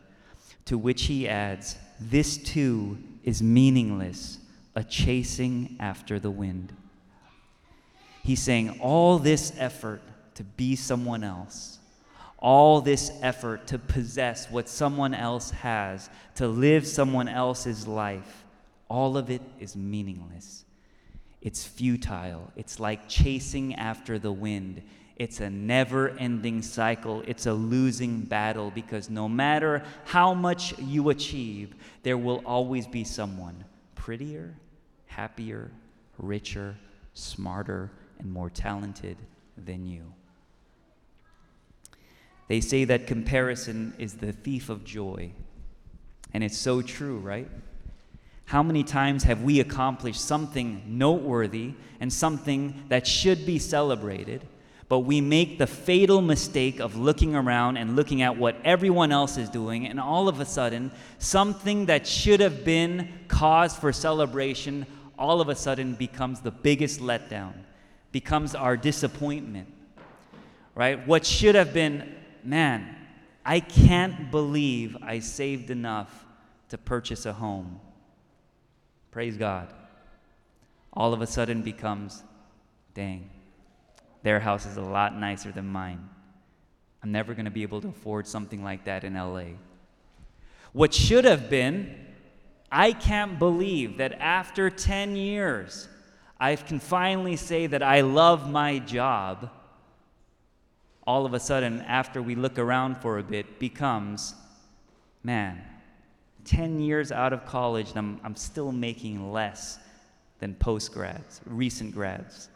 To 0.65 0.79
which 0.79 1.05
he 1.05 1.29
adds, 1.29 1.77
This 2.01 2.39
too 2.39 2.99
is 3.23 3.43
meaningless, 3.43 4.39
a 4.75 4.83
chasing 4.83 5.77
after 5.79 6.19
the 6.19 6.31
wind. 6.31 6.75
He's 8.25 8.43
saying, 8.43 8.81
All 8.81 9.19
this 9.19 9.53
effort 9.59 10.01
to 10.37 10.43
be 10.43 10.75
someone 10.75 11.23
else, 11.23 11.79
all 12.39 12.81
this 12.81 13.13
effort 13.21 13.67
to 13.67 13.79
possess 13.79 14.51
what 14.51 14.71
someone 14.71 15.13
else 15.13 15.51
has, 15.51 16.09
to 16.37 16.49
live 16.49 16.87
someone 16.87 17.29
else's 17.29 17.87
life, 17.87 18.45
all 18.89 19.19
of 19.19 19.31
it 19.31 19.43
is 19.61 19.77
meaningless. 19.77 20.66
It's 21.43 21.65
futile. 21.65 22.51
It's 22.57 22.81
like 22.81 23.09
chasing 23.09 23.75
after 23.75 24.19
the 24.19 24.33
wind. 24.33 24.83
It's 25.17 25.41
a 25.41 25.49
never 25.49 26.11
ending 26.11 26.63
cycle. 26.63 27.23
It's 27.27 27.47
a 27.47 27.53
losing 27.53 28.23
battle 28.23 28.71
because 28.75 29.09
no 29.09 29.29
matter 29.29 29.83
how 30.05 30.35
much 30.35 30.79
you 30.79 31.09
achieve, 31.11 31.75
there 32.03 32.19
will 32.19 32.43
always 32.45 32.87
be 32.87 33.05
someone 33.05 33.65
prettier, 33.95 34.55
happier, 35.07 35.71
richer, 36.19 36.77
smarter, 37.15 37.91
and 38.19 38.31
more 38.31 38.51
talented 38.51 39.17
than 39.57 39.87
you. 39.87 40.13
They 42.49 42.61
say 42.61 42.85
that 42.85 43.07
comparison 43.07 43.95
is 43.99 44.15
the 44.15 44.33
thief 44.33 44.69
of 44.69 44.85
joy. 44.85 45.33
And 46.33 46.45
it's 46.45 46.59
so 46.59 46.83
true, 46.83 47.19
right? 47.19 47.49
How 48.47 48.63
many 48.63 48.85
times 48.85 49.25
have 49.25 49.43
we 49.43 49.59
accomplished 49.59 50.21
something 50.21 50.83
noteworthy 50.87 51.75
and 51.99 52.13
something 52.13 52.85
that 52.89 53.05
should 53.05 53.45
be 53.45 53.59
celebrated, 53.59 54.47
but 54.89 55.01
we 55.01 55.21
make 55.21 55.59
the 55.59 55.67
fatal 55.67 56.23
mistake 56.23 56.79
of 56.79 56.95
looking 56.95 57.35
around 57.35 57.77
and 57.77 57.97
looking 57.97 58.23
at 58.23 58.37
what 58.37 58.55
everyone 58.65 59.11
else 59.11 59.37
is 59.37 59.49
doing, 59.49 59.89
and 59.89 59.99
all 59.99 60.29
of 60.29 60.39
a 60.39 60.45
sudden, 60.45 60.93
something 61.19 61.87
that 61.87 62.07
should 62.07 62.39
have 62.39 62.65
been 62.65 63.09
cause 63.27 63.77
for 63.77 63.93
celebration 63.93 64.87
all 65.19 65.41
of 65.41 65.49
a 65.49 65.57
sudden 65.57 65.95
becomes 65.95 66.41
the 66.41 66.53
biggest 66.53 67.01
letdown, 67.01 67.53
becomes 68.13 68.55
our 68.55 68.77
disappointment, 68.77 69.67
right? 70.77 71.05
What 71.05 71.27
should 71.27 71.57
have 71.57 71.75
been, 71.75 72.15
man, 72.45 72.95
I 73.45 73.59
can't 73.59 74.31
believe 74.31 74.97
I 75.03 75.19
saved 75.19 75.71
enough 75.71 76.25
to 76.69 76.79
purchase 76.79 77.27
a 77.27 77.33
home 77.33 77.81
Praise 79.17 79.39
God. 79.39 79.69
All 80.93 81.15
of 81.15 81.23
a 81.23 81.27
sudden 81.27 81.63
becomes, 81.63 82.23
dang, 82.93 83.31
their 84.23 84.41
house 84.41 84.67
is 84.67 84.77
a 84.77 84.83
lot 84.83 85.19
nicer 85.19 85.51
than 85.51 85.67
mine. 85.67 86.07
I'm 87.03 87.13
never 87.13 87.33
going 87.33 87.47
to 87.47 87.51
be 87.51 87.63
able 87.63 87.81
to 87.81 87.89
afford 87.89 88.27
something 88.27 88.63
like 88.63 88.85
that 88.85 89.05
in 89.05 89.15
LA. 89.15 89.57
What 90.75 90.93
should 90.93 91.25
have 91.25 91.49
been, 91.49 91.99
I 92.71 92.93
can't 92.93 93.39
believe 93.39 93.97
that 93.97 94.13
after 94.21 94.69
10 94.69 95.17
years, 95.17 95.89
I 96.39 96.55
can 96.57 96.79
finally 96.79 97.37
say 97.37 97.67
that 97.69 97.83
I 97.83 98.03
love 98.03 98.51
my 98.51 98.81
job. 98.81 99.49
All 101.07 101.25
of 101.25 101.33
a 101.33 101.41
sudden, 101.41 101.81
after 101.81 102.21
we 102.21 102.35
look 102.35 102.59
around 102.59 102.99
for 102.99 103.17
a 103.17 103.23
bit, 103.23 103.59
becomes, 103.59 104.35
man, 105.23 105.63
10 106.47 106.81
years 106.81 107.13
out 107.13 107.33
of 107.33 107.45
college, 107.45 107.91
and 107.91 107.99
I'm, 107.99 108.21
I'm 108.25 108.37
still 108.37 108.73
making 108.73 109.33
less 109.33 109.79
than 110.39 110.55
post 110.55 110.93
grads, 110.93 111.41
recent 111.45 111.93
grads. 111.93 112.49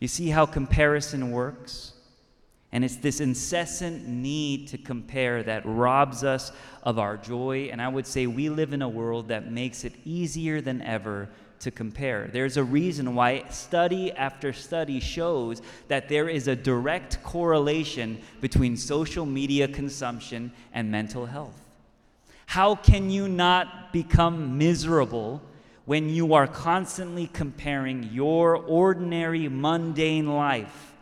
You 0.00 0.08
see 0.08 0.28
how 0.28 0.46
comparison 0.46 1.30
works? 1.30 1.92
And 2.72 2.84
it's 2.84 2.96
this 2.96 3.20
incessant 3.20 4.08
need 4.08 4.68
to 4.68 4.78
compare 4.78 5.44
that 5.44 5.62
robs 5.64 6.24
us 6.24 6.50
of 6.82 6.98
our 6.98 7.16
joy. 7.16 7.68
And 7.70 7.80
I 7.80 7.86
would 7.86 8.06
say 8.06 8.26
we 8.26 8.48
live 8.48 8.72
in 8.72 8.82
a 8.82 8.88
world 8.88 9.28
that 9.28 9.52
makes 9.52 9.84
it 9.84 9.92
easier 10.04 10.60
than 10.60 10.82
ever 10.82 11.28
to 11.60 11.70
compare. 11.70 12.28
There's 12.32 12.56
a 12.56 12.64
reason 12.64 13.14
why 13.14 13.44
study 13.48 14.10
after 14.12 14.52
study 14.52 14.98
shows 14.98 15.62
that 15.88 16.08
there 16.08 16.28
is 16.28 16.48
a 16.48 16.56
direct 16.56 17.22
correlation 17.22 18.20
between 18.40 18.76
social 18.76 19.24
media 19.24 19.68
consumption 19.68 20.52
and 20.72 20.90
mental 20.90 21.26
health. 21.26 21.63
How 22.46 22.74
can 22.74 23.10
you 23.10 23.28
not 23.28 23.92
become 23.92 24.58
miserable 24.58 25.42
when 25.84 26.08
you 26.08 26.34
are 26.34 26.46
constantly 26.46 27.26
comparing 27.26 28.04
your 28.12 28.56
ordinary, 28.56 29.48
mundane 29.48 30.34
life 30.34 30.94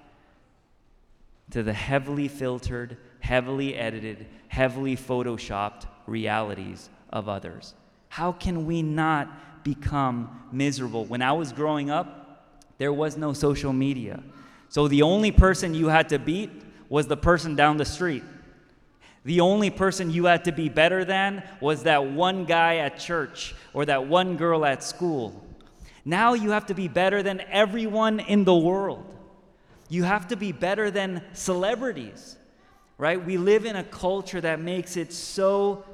to 1.50 1.62
the 1.62 1.72
heavily 1.72 2.28
filtered, 2.28 2.96
heavily 3.20 3.76
edited, 3.76 4.26
heavily 4.48 4.96
photoshopped 4.96 5.86
realities 6.06 6.88
of 7.10 7.28
others? 7.28 7.74
How 8.08 8.32
can 8.32 8.66
we 8.66 8.82
not 8.82 9.64
become 9.64 10.46
miserable? 10.52 11.04
When 11.04 11.22
I 11.22 11.32
was 11.32 11.52
growing 11.52 11.90
up, 11.90 12.46
there 12.78 12.92
was 12.92 13.16
no 13.16 13.32
social 13.32 13.72
media. 13.72 14.22
So 14.68 14.88
the 14.88 15.02
only 15.02 15.30
person 15.30 15.74
you 15.74 15.88
had 15.88 16.08
to 16.08 16.18
beat 16.18 16.50
was 16.88 17.06
the 17.06 17.16
person 17.16 17.54
down 17.54 17.76
the 17.76 17.84
street. 17.84 18.22
The 19.24 19.40
only 19.40 19.70
person 19.70 20.10
you 20.10 20.24
had 20.24 20.44
to 20.44 20.52
be 20.52 20.68
better 20.68 21.04
than 21.04 21.44
was 21.60 21.84
that 21.84 22.06
one 22.06 22.44
guy 22.44 22.78
at 22.78 22.98
church 22.98 23.54
or 23.72 23.84
that 23.84 24.06
one 24.06 24.36
girl 24.36 24.64
at 24.64 24.82
school. 24.82 25.46
Now 26.04 26.34
you 26.34 26.50
have 26.50 26.66
to 26.66 26.74
be 26.74 26.88
better 26.88 27.22
than 27.22 27.40
everyone 27.50 28.18
in 28.18 28.44
the 28.44 28.56
world. 28.56 29.06
You 29.88 30.02
have 30.04 30.28
to 30.28 30.36
be 30.36 30.50
better 30.50 30.90
than 30.90 31.22
celebrities, 31.34 32.36
right? 32.98 33.24
We 33.24 33.36
live 33.36 33.64
in 33.64 33.76
a 33.76 33.84
culture 33.84 34.40
that 34.40 34.60
makes 34.60 34.96
it 34.96 35.12
so 35.12 35.84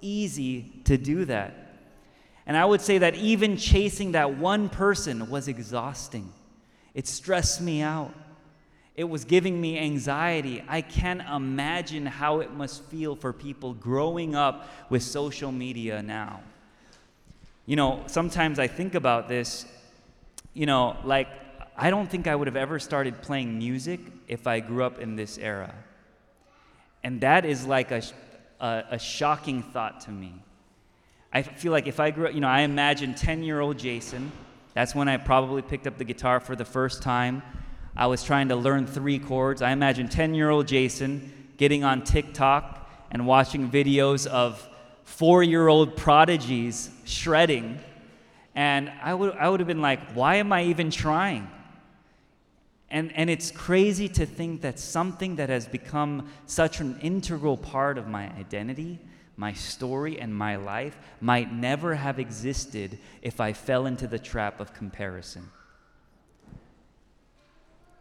easy 0.00 0.80
to 0.84 0.96
do 0.96 1.24
that. 1.26 1.68
And 2.46 2.56
I 2.56 2.64
would 2.64 2.80
say 2.80 2.98
that 2.98 3.14
even 3.16 3.58
chasing 3.58 4.12
that 4.12 4.38
one 4.38 4.70
person 4.70 5.28
was 5.28 5.48
exhausting. 5.48 6.32
It 6.94 7.06
stressed 7.06 7.60
me 7.60 7.82
out. 7.82 8.14
It 8.98 9.08
was 9.08 9.24
giving 9.24 9.60
me 9.60 9.78
anxiety. 9.78 10.60
I 10.66 10.80
can't 10.80 11.20
imagine 11.20 12.04
how 12.04 12.40
it 12.40 12.52
must 12.52 12.82
feel 12.86 13.14
for 13.14 13.32
people 13.32 13.72
growing 13.74 14.34
up 14.34 14.68
with 14.90 15.04
social 15.04 15.52
media 15.52 16.02
now. 16.02 16.40
You 17.64 17.76
know, 17.76 18.02
sometimes 18.08 18.58
I 18.58 18.66
think 18.66 18.96
about 18.96 19.28
this, 19.28 19.66
you 20.52 20.66
know, 20.66 20.96
like, 21.04 21.28
I 21.76 21.90
don't 21.90 22.10
think 22.10 22.26
I 22.26 22.34
would 22.34 22.48
have 22.48 22.56
ever 22.56 22.80
started 22.80 23.22
playing 23.22 23.56
music 23.56 24.00
if 24.26 24.48
I 24.48 24.58
grew 24.58 24.82
up 24.82 24.98
in 24.98 25.14
this 25.14 25.38
era. 25.38 25.72
And 27.04 27.20
that 27.20 27.44
is 27.44 27.64
like 27.64 27.92
a, 27.92 28.02
a, 28.58 28.82
a 28.90 28.98
shocking 28.98 29.62
thought 29.62 30.00
to 30.06 30.10
me. 30.10 30.34
I 31.32 31.42
feel 31.42 31.70
like 31.70 31.86
if 31.86 32.00
I 32.00 32.10
grew 32.10 32.26
up, 32.26 32.34
you 32.34 32.40
know, 32.40 32.48
I 32.48 32.62
imagine 32.62 33.14
10 33.14 33.44
year 33.44 33.60
old 33.60 33.78
Jason, 33.78 34.32
that's 34.74 34.92
when 34.92 35.06
I 35.06 35.18
probably 35.18 35.62
picked 35.62 35.86
up 35.86 35.98
the 35.98 36.04
guitar 36.04 36.40
for 36.40 36.56
the 36.56 36.64
first 36.64 37.00
time. 37.00 37.44
I 37.98 38.06
was 38.06 38.22
trying 38.22 38.48
to 38.50 38.56
learn 38.56 38.86
three 38.86 39.18
chords. 39.18 39.60
I 39.60 39.72
imagine 39.72 40.08
10 40.08 40.32
year 40.32 40.50
old 40.50 40.68
Jason 40.68 41.32
getting 41.56 41.82
on 41.82 42.04
TikTok 42.04 42.88
and 43.10 43.26
watching 43.26 43.68
videos 43.68 44.28
of 44.28 44.66
four 45.02 45.42
year 45.42 45.66
old 45.66 45.96
prodigies 45.96 46.90
shredding. 47.04 47.80
And 48.54 48.92
I 49.02 49.14
would, 49.14 49.34
I 49.34 49.48
would 49.48 49.58
have 49.58 49.66
been 49.66 49.82
like, 49.82 50.12
why 50.12 50.36
am 50.36 50.52
I 50.52 50.62
even 50.64 50.92
trying? 50.92 51.50
And, 52.88 53.12
and 53.16 53.28
it's 53.28 53.50
crazy 53.50 54.08
to 54.10 54.24
think 54.24 54.60
that 54.62 54.78
something 54.78 55.36
that 55.36 55.48
has 55.48 55.66
become 55.66 56.28
such 56.46 56.80
an 56.80 57.00
integral 57.02 57.56
part 57.56 57.98
of 57.98 58.06
my 58.06 58.30
identity, 58.38 59.00
my 59.36 59.52
story, 59.52 60.20
and 60.20 60.32
my 60.32 60.54
life 60.54 60.96
might 61.20 61.52
never 61.52 61.96
have 61.96 62.20
existed 62.20 62.96
if 63.22 63.40
I 63.40 63.52
fell 63.52 63.86
into 63.86 64.06
the 64.06 64.20
trap 64.20 64.60
of 64.60 64.72
comparison. 64.72 65.50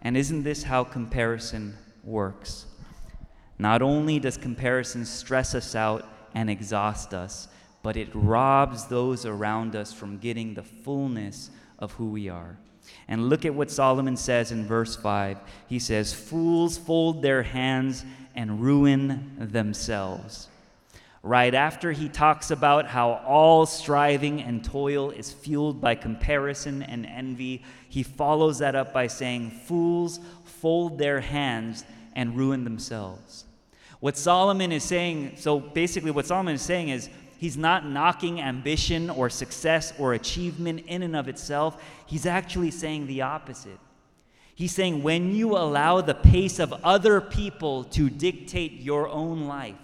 And 0.02 0.16
isn't 0.16 0.44
this 0.44 0.64
how 0.64 0.84
comparison 0.84 1.78
works? 2.04 2.66
Not 3.60 3.82
only 3.82 4.20
does 4.20 4.38
comparison 4.38 5.06
stress 5.06 5.56
us 5.56 5.76
out 5.76 6.08
and 6.34 6.50
exhaust 6.50 7.14
us, 7.14 7.48
but 7.82 7.98
it 7.98 8.10
robs 8.14 8.86
those 8.86 9.26
around 9.26 9.76
us 9.76 9.94
from 9.94 10.18
getting 10.18 10.54
the 10.54 10.64
fullness 10.64 11.50
of 11.80 11.94
who 11.94 12.10
we 12.10 12.30
are. 12.30 12.58
And 13.08 13.30
look 13.30 13.46
at 13.46 13.54
what 13.54 13.72
Solomon 13.72 14.18
says 14.18 14.52
in 14.52 14.66
verse 14.66 14.96
5. 14.96 15.38
He 15.68 15.80
says, 15.80 16.14
Fools 16.14 16.78
fold 16.78 17.22
their 17.22 17.44
hands 17.44 18.06
and 18.36 18.62
ruin 18.62 19.36
themselves. 19.40 20.48
Right 21.28 21.54
after 21.54 21.92
he 21.92 22.08
talks 22.08 22.52
about 22.52 22.88
how 22.88 23.22
all 23.28 23.66
striving 23.66 24.42
and 24.42 24.64
toil 24.64 25.10
is 25.10 25.30
fueled 25.30 25.82
by 25.82 25.96
comparison 25.96 26.82
and 26.82 27.06
envy, 27.06 27.66
he 27.90 28.02
follows 28.02 28.60
that 28.60 28.76
up 28.76 28.94
by 28.94 29.08
saying, 29.08 29.52
Fools 29.52 30.22
fold 30.46 30.98
their 30.98 31.20
hands 31.20 31.84
and 32.16 32.38
ruin 32.38 32.64
themselves. 32.64 33.44
What 34.00 34.16
Solomon 34.16 34.72
is 34.72 34.86
saying, 34.86 35.34
so 35.36 35.60
basically, 35.60 36.12
what 36.12 36.26
Solomon 36.26 36.56
is 36.56 36.62
saying 36.62 36.88
is, 36.88 37.10
he's 37.38 37.58
not 37.58 37.86
knocking 37.86 38.40
ambition 38.40 39.10
or 39.10 39.30
success 39.30 39.92
or 40.00 40.14
achievement 40.14 40.86
in 40.88 41.04
and 41.04 41.14
of 41.14 41.28
itself. 41.28 41.84
He's 42.06 42.26
actually 42.26 42.72
saying 42.72 43.08
the 43.08 43.24
opposite. 43.24 43.80
He's 44.56 44.72
saying, 44.72 45.04
when 45.04 45.36
you 45.36 45.58
allow 45.58 46.00
the 46.00 46.16
pace 46.16 46.60
of 46.60 46.72
other 46.86 47.20
people 47.20 47.84
to 47.84 48.10
dictate 48.10 48.80
your 48.80 49.10
own 49.10 49.46
life, 49.46 49.76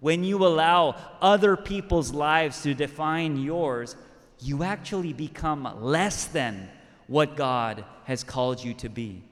when 0.00 0.22
you 0.22 0.46
allow 0.46 0.96
other 1.20 1.56
people's 1.56 2.12
lives 2.12 2.62
to 2.62 2.74
define 2.74 3.36
yours, 3.36 3.96
you 4.40 4.62
actually 4.62 5.12
become 5.12 5.68
less 5.80 6.26
than 6.26 6.68
what 7.08 7.36
God 7.36 7.84
has 8.04 8.22
called 8.22 8.62
you 8.62 8.74
to 8.74 8.88
be. 8.88 9.22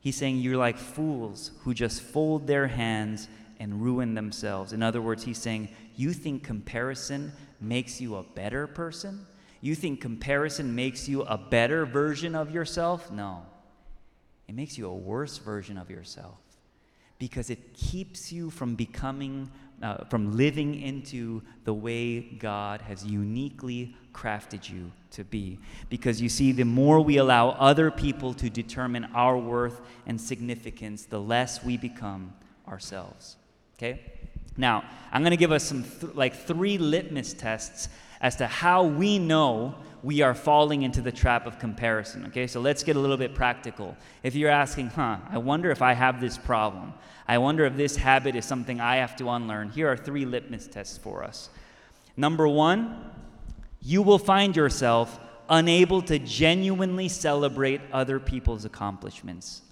He's 0.00 0.16
saying 0.16 0.38
you're 0.38 0.56
like 0.56 0.76
fools 0.76 1.52
who 1.62 1.72
just 1.72 2.02
fold 2.02 2.46
their 2.46 2.66
hands 2.66 3.28
and 3.58 3.82
ruin 3.82 4.14
themselves. 4.14 4.72
In 4.72 4.82
other 4.82 5.00
words, 5.00 5.24
he's 5.24 5.38
saying 5.38 5.68
you 5.96 6.12
think 6.12 6.44
comparison 6.44 7.32
makes 7.60 8.00
you 8.00 8.16
a 8.16 8.22
better 8.22 8.66
person? 8.66 9.26
You 9.60 9.74
think 9.74 10.00
comparison 10.00 10.74
makes 10.74 11.08
you 11.08 11.22
a 11.22 11.36
better 11.36 11.84
version 11.84 12.34
of 12.34 12.52
yourself? 12.52 13.10
No. 13.10 13.44
It 14.46 14.54
makes 14.54 14.78
you 14.78 14.86
a 14.86 14.94
worse 14.94 15.38
version 15.38 15.76
of 15.76 15.90
yourself 15.90 16.38
because 17.18 17.50
it 17.50 17.74
keeps 17.74 18.30
you 18.32 18.50
from 18.50 18.74
becoming, 18.74 19.50
uh, 19.82 20.04
from 20.04 20.36
living 20.36 20.80
into 20.80 21.42
the 21.64 21.74
way 21.74 22.20
God 22.20 22.80
has 22.82 23.04
uniquely 23.04 23.96
crafted 24.12 24.70
you 24.70 24.92
to 25.10 25.24
be. 25.24 25.58
Because 25.88 26.20
you 26.20 26.28
see, 26.28 26.52
the 26.52 26.64
more 26.64 27.00
we 27.00 27.16
allow 27.16 27.50
other 27.50 27.90
people 27.90 28.34
to 28.34 28.48
determine 28.48 29.06
our 29.14 29.36
worth 29.36 29.80
and 30.06 30.20
significance, 30.20 31.04
the 31.06 31.20
less 31.20 31.64
we 31.64 31.76
become 31.76 32.32
ourselves. 32.66 33.36
Okay? 33.76 34.00
Now, 34.56 34.84
I'm 35.12 35.22
going 35.22 35.30
to 35.30 35.36
give 35.36 35.52
us 35.52 35.64
some 35.64 35.84
th- 35.84 36.14
like 36.14 36.34
three 36.34 36.78
litmus 36.78 37.32
tests 37.32 37.88
as 38.20 38.36
to 38.36 38.46
how 38.46 38.84
we 38.84 39.18
know 39.18 39.74
we 40.02 40.22
are 40.22 40.34
falling 40.34 40.82
into 40.82 41.00
the 41.00 41.12
trap 41.12 41.46
of 41.46 41.58
comparison. 41.58 42.26
Okay, 42.26 42.46
so 42.46 42.60
let's 42.60 42.82
get 42.82 42.96
a 42.96 42.98
little 42.98 43.16
bit 43.16 43.34
practical. 43.34 43.96
If 44.22 44.34
you're 44.34 44.50
asking, 44.50 44.88
huh, 44.88 45.18
I 45.30 45.38
wonder 45.38 45.70
if 45.70 45.82
I 45.82 45.92
have 45.92 46.20
this 46.20 46.38
problem, 46.38 46.94
I 47.26 47.38
wonder 47.38 47.64
if 47.64 47.76
this 47.76 47.96
habit 47.96 48.36
is 48.36 48.44
something 48.44 48.80
I 48.80 48.96
have 48.96 49.16
to 49.16 49.28
unlearn, 49.30 49.70
here 49.70 49.88
are 49.90 49.96
three 49.96 50.24
litmus 50.24 50.66
tests 50.66 50.98
for 50.98 51.24
us. 51.24 51.50
Number 52.16 52.48
one, 52.48 53.10
you 53.80 54.02
will 54.02 54.18
find 54.18 54.56
yourself 54.56 55.18
unable 55.48 56.02
to 56.02 56.18
genuinely 56.18 57.08
celebrate 57.08 57.80
other 57.92 58.20
people's 58.20 58.64
accomplishments. 58.64 59.62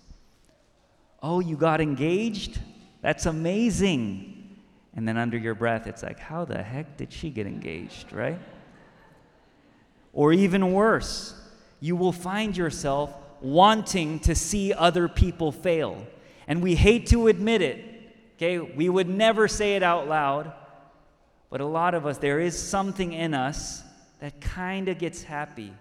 Oh, 1.22 1.40
you 1.40 1.56
got 1.56 1.80
engaged? 1.80 2.60
That's 3.02 3.26
amazing. 3.26 4.58
And 4.94 5.06
then 5.06 5.16
under 5.16 5.36
your 5.36 5.54
breath, 5.54 5.86
it's 5.86 6.02
like, 6.02 6.18
how 6.18 6.44
the 6.44 6.62
heck 6.62 6.96
did 6.96 7.12
she 7.12 7.30
get 7.30 7.46
engaged, 7.46 8.12
right? 8.12 8.38
Or 10.16 10.32
even 10.32 10.72
worse, 10.72 11.34
you 11.78 11.94
will 11.94 12.10
find 12.10 12.56
yourself 12.56 13.14
wanting 13.40 14.18
to 14.20 14.34
see 14.34 14.72
other 14.72 15.06
people 15.06 15.52
fail. 15.52 16.04
And 16.48 16.60
we 16.62 16.74
hate 16.74 17.06
to 17.08 17.28
admit 17.28 17.62
it, 17.62 17.84
okay? 18.36 18.58
We 18.58 18.88
would 18.88 19.08
never 19.08 19.46
say 19.46 19.76
it 19.76 19.84
out 19.84 20.08
loud, 20.08 20.52
but 21.50 21.60
a 21.60 21.66
lot 21.66 21.94
of 21.94 22.06
us, 22.06 22.18
there 22.18 22.40
is 22.40 22.60
something 22.60 23.12
in 23.12 23.34
us 23.34 23.82
that 24.20 24.40
kind 24.40 24.88
of 24.88 24.98
gets 24.98 25.22
happy, 25.22 25.72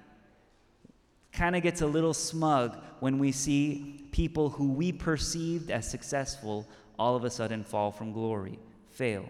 kind 1.32 1.56
of 1.56 1.64
gets 1.64 1.82
a 1.82 1.88
little 1.88 2.14
smug 2.14 2.78
when 3.00 3.18
we 3.18 3.32
see 3.32 4.06
people 4.12 4.50
who 4.50 4.72
we 4.74 4.92
perceived 4.92 5.72
as 5.72 5.90
successful 5.90 6.68
all 7.00 7.16
of 7.16 7.24
a 7.24 7.30
sudden 7.32 7.64
fall 7.64 7.92
from 7.92 8.12
glory, 8.12 8.60
fail, 8.92 9.26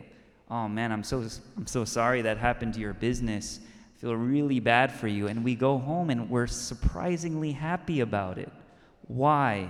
Oh 0.49 0.67
man, 0.67 0.91
I'm 0.91 1.03
so, 1.03 1.25
I'm 1.57 1.65
so 1.65 1.85
sorry 1.85 2.21
that 2.21 2.37
happened 2.37 2.75
to 2.75 2.79
your 2.79 2.93
business. 2.93 3.59
Feel 3.97 4.15
really 4.15 4.59
bad 4.59 4.91
for 4.91 5.07
you. 5.07 5.27
And 5.27 5.43
we 5.43 5.55
go 5.55 5.77
home 5.77 6.09
and 6.09 6.29
we're 6.29 6.47
surprisingly 6.47 7.51
happy 7.51 8.01
about 8.01 8.37
it. 8.37 8.51
Why? 9.07 9.69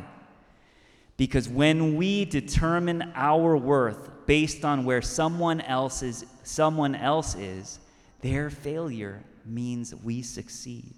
Because 1.17 1.47
when 1.47 1.95
we 1.95 2.25
determine 2.25 3.11
our 3.15 3.55
worth 3.55 4.25
based 4.25 4.65
on 4.65 4.83
where 4.83 5.01
someone 5.01 5.61
else 5.61 6.01
is, 6.01 6.25
someone 6.43 6.95
else 6.95 7.35
is, 7.35 7.79
their 8.21 8.49
failure 8.49 9.23
means 9.45 9.93
we 9.95 10.21
succeed. 10.21 10.95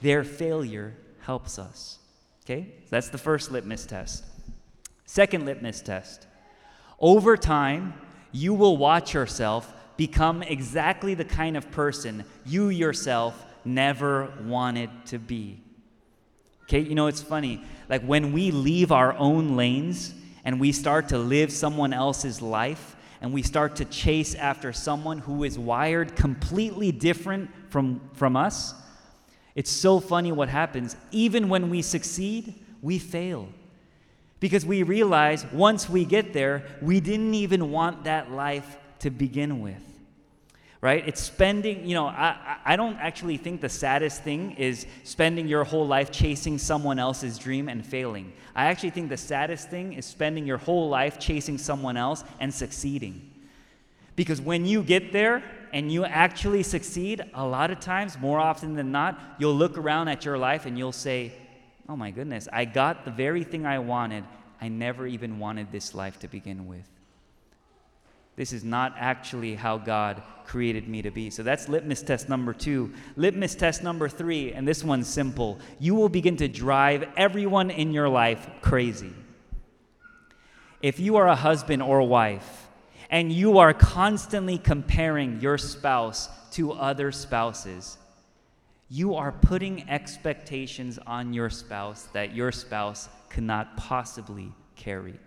Their 0.00 0.24
failure 0.24 0.94
helps 1.20 1.58
us. 1.58 1.98
Okay? 2.44 2.74
That's 2.90 3.08
the 3.08 3.18
first 3.18 3.52
litmus 3.52 3.86
test. 3.86 4.24
Second 5.06 5.46
litmus 5.46 5.80
test. 5.80 6.26
Over 6.98 7.36
time, 7.36 7.94
you 8.32 8.54
will 8.54 8.76
watch 8.76 9.14
yourself 9.14 9.72
become 10.06 10.42
exactly 10.42 11.14
the 11.14 11.24
kind 11.24 11.56
of 11.56 11.70
person 11.70 12.24
you 12.44 12.70
yourself 12.70 13.46
never 13.64 14.32
wanted 14.44 14.90
to 15.06 15.16
be. 15.16 15.60
Okay, 16.64 16.80
you 16.80 16.96
know, 16.96 17.06
it's 17.06 17.22
funny. 17.22 17.62
Like 17.88 18.02
when 18.02 18.32
we 18.32 18.50
leave 18.50 18.90
our 18.90 19.12
own 19.12 19.56
lanes 19.56 20.12
and 20.44 20.58
we 20.58 20.72
start 20.72 21.10
to 21.10 21.18
live 21.18 21.52
someone 21.52 21.92
else's 21.92 22.42
life, 22.42 22.96
and 23.20 23.32
we 23.32 23.42
start 23.42 23.76
to 23.76 23.84
chase 23.84 24.34
after 24.34 24.72
someone 24.72 25.18
who 25.18 25.44
is 25.44 25.56
wired 25.56 26.16
completely 26.16 26.90
different 26.90 27.48
from, 27.68 28.00
from 28.14 28.36
us, 28.36 28.74
it's 29.54 29.70
so 29.70 30.00
funny 30.00 30.32
what 30.32 30.48
happens. 30.48 30.96
Even 31.12 31.48
when 31.48 31.70
we 31.70 31.80
succeed, 31.82 32.54
we 32.80 32.98
fail. 32.98 33.48
Because 34.40 34.66
we 34.66 34.82
realize 34.82 35.46
once 35.52 35.88
we 35.88 36.04
get 36.04 36.32
there, 36.32 36.64
we 36.80 36.98
didn't 36.98 37.34
even 37.34 37.70
want 37.70 38.02
that 38.02 38.32
life 38.32 38.76
to 38.98 39.10
begin 39.10 39.60
with. 39.60 39.91
Right? 40.82 41.06
It's 41.06 41.20
spending, 41.20 41.86
you 41.86 41.94
know, 41.94 42.08
I, 42.08 42.56
I 42.64 42.74
don't 42.74 42.96
actually 42.96 43.36
think 43.36 43.60
the 43.60 43.68
saddest 43.68 44.24
thing 44.24 44.56
is 44.58 44.84
spending 45.04 45.46
your 45.46 45.62
whole 45.62 45.86
life 45.86 46.10
chasing 46.10 46.58
someone 46.58 46.98
else's 46.98 47.38
dream 47.38 47.68
and 47.68 47.86
failing. 47.86 48.32
I 48.56 48.64
actually 48.64 48.90
think 48.90 49.08
the 49.08 49.16
saddest 49.16 49.70
thing 49.70 49.92
is 49.92 50.04
spending 50.04 50.44
your 50.44 50.58
whole 50.58 50.88
life 50.88 51.20
chasing 51.20 51.56
someone 51.56 51.96
else 51.96 52.24
and 52.40 52.52
succeeding. 52.52 53.30
Because 54.16 54.40
when 54.40 54.66
you 54.66 54.82
get 54.82 55.12
there 55.12 55.44
and 55.72 55.90
you 55.90 56.04
actually 56.04 56.64
succeed, 56.64 57.22
a 57.32 57.46
lot 57.46 57.70
of 57.70 57.78
times, 57.78 58.18
more 58.18 58.40
often 58.40 58.74
than 58.74 58.90
not, 58.90 59.20
you'll 59.38 59.54
look 59.54 59.78
around 59.78 60.08
at 60.08 60.24
your 60.24 60.36
life 60.36 60.66
and 60.66 60.76
you'll 60.76 60.90
say, 60.90 61.32
Oh 61.88 61.96
my 61.96 62.10
goodness, 62.10 62.48
I 62.52 62.64
got 62.64 63.04
the 63.04 63.10
very 63.12 63.44
thing 63.44 63.66
I 63.66 63.78
wanted. 63.78 64.24
I 64.60 64.66
never 64.66 65.06
even 65.06 65.38
wanted 65.38 65.70
this 65.70 65.94
life 65.94 66.18
to 66.20 66.28
begin 66.28 66.66
with. 66.66 66.88
This 68.42 68.52
is 68.52 68.64
not 68.64 68.96
actually 68.98 69.54
how 69.54 69.78
God 69.78 70.20
created 70.46 70.88
me 70.88 71.00
to 71.02 71.12
be. 71.12 71.30
So 71.30 71.44
that's 71.44 71.68
litmus 71.68 72.02
test 72.02 72.28
number 72.28 72.52
two. 72.52 72.92
Litmus 73.14 73.54
test 73.54 73.84
number 73.84 74.08
three, 74.08 74.52
and 74.52 74.66
this 74.66 74.82
one's 74.82 75.06
simple 75.06 75.60
you 75.78 75.94
will 75.94 76.08
begin 76.08 76.36
to 76.38 76.48
drive 76.48 77.08
everyone 77.16 77.70
in 77.70 77.92
your 77.92 78.08
life 78.08 78.50
crazy. 78.60 79.12
If 80.80 80.98
you 80.98 81.14
are 81.18 81.28
a 81.28 81.36
husband 81.36 81.82
or 81.82 82.02
wife, 82.02 82.66
and 83.10 83.30
you 83.30 83.58
are 83.58 83.72
constantly 83.72 84.58
comparing 84.58 85.40
your 85.40 85.56
spouse 85.56 86.28
to 86.54 86.72
other 86.72 87.12
spouses, 87.12 87.96
you 88.88 89.14
are 89.14 89.30
putting 89.30 89.88
expectations 89.88 90.98
on 91.06 91.32
your 91.32 91.48
spouse 91.48 92.08
that 92.12 92.34
your 92.34 92.50
spouse 92.50 93.08
cannot 93.30 93.76
possibly 93.76 94.50
carry. 94.74 95.20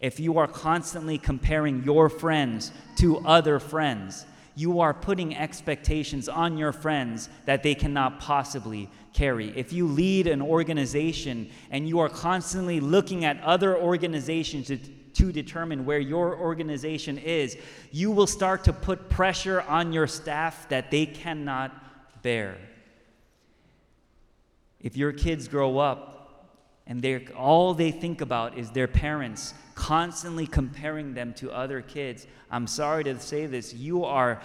If 0.00 0.20
you 0.20 0.38
are 0.38 0.46
constantly 0.46 1.18
comparing 1.18 1.82
your 1.82 2.08
friends 2.08 2.70
to 2.96 3.18
other 3.18 3.58
friends, 3.58 4.26
you 4.54 4.80
are 4.80 4.94
putting 4.94 5.36
expectations 5.36 6.28
on 6.28 6.58
your 6.58 6.72
friends 6.72 7.28
that 7.46 7.62
they 7.62 7.74
cannot 7.74 8.20
possibly 8.20 8.90
carry. 9.12 9.56
If 9.56 9.72
you 9.72 9.86
lead 9.86 10.26
an 10.26 10.42
organization 10.42 11.48
and 11.70 11.88
you 11.88 12.00
are 12.00 12.08
constantly 12.08 12.80
looking 12.80 13.24
at 13.24 13.40
other 13.42 13.76
organizations 13.76 14.66
to, 14.66 14.78
to 14.78 15.32
determine 15.32 15.84
where 15.84 16.00
your 16.00 16.36
organization 16.36 17.18
is, 17.18 17.56
you 17.90 18.10
will 18.10 18.26
start 18.26 18.64
to 18.64 18.72
put 18.72 19.08
pressure 19.08 19.62
on 19.62 19.92
your 19.92 20.06
staff 20.06 20.68
that 20.68 20.90
they 20.90 21.06
cannot 21.06 22.22
bear. 22.22 22.58
If 24.80 24.96
your 24.96 25.12
kids 25.12 25.48
grow 25.48 25.78
up 25.78 26.17
and 26.88 27.02
they 27.02 27.26
all 27.28 27.74
they 27.74 27.90
think 27.90 28.20
about 28.22 28.58
is 28.58 28.70
their 28.70 28.88
parents 28.88 29.54
constantly 29.74 30.46
comparing 30.46 31.14
them 31.14 31.32
to 31.34 31.52
other 31.52 31.82
kids, 31.82 32.26
I'm 32.50 32.66
sorry 32.66 33.04
to 33.04 33.20
say 33.20 33.46
this, 33.46 33.72
you 33.72 34.04
are 34.04 34.40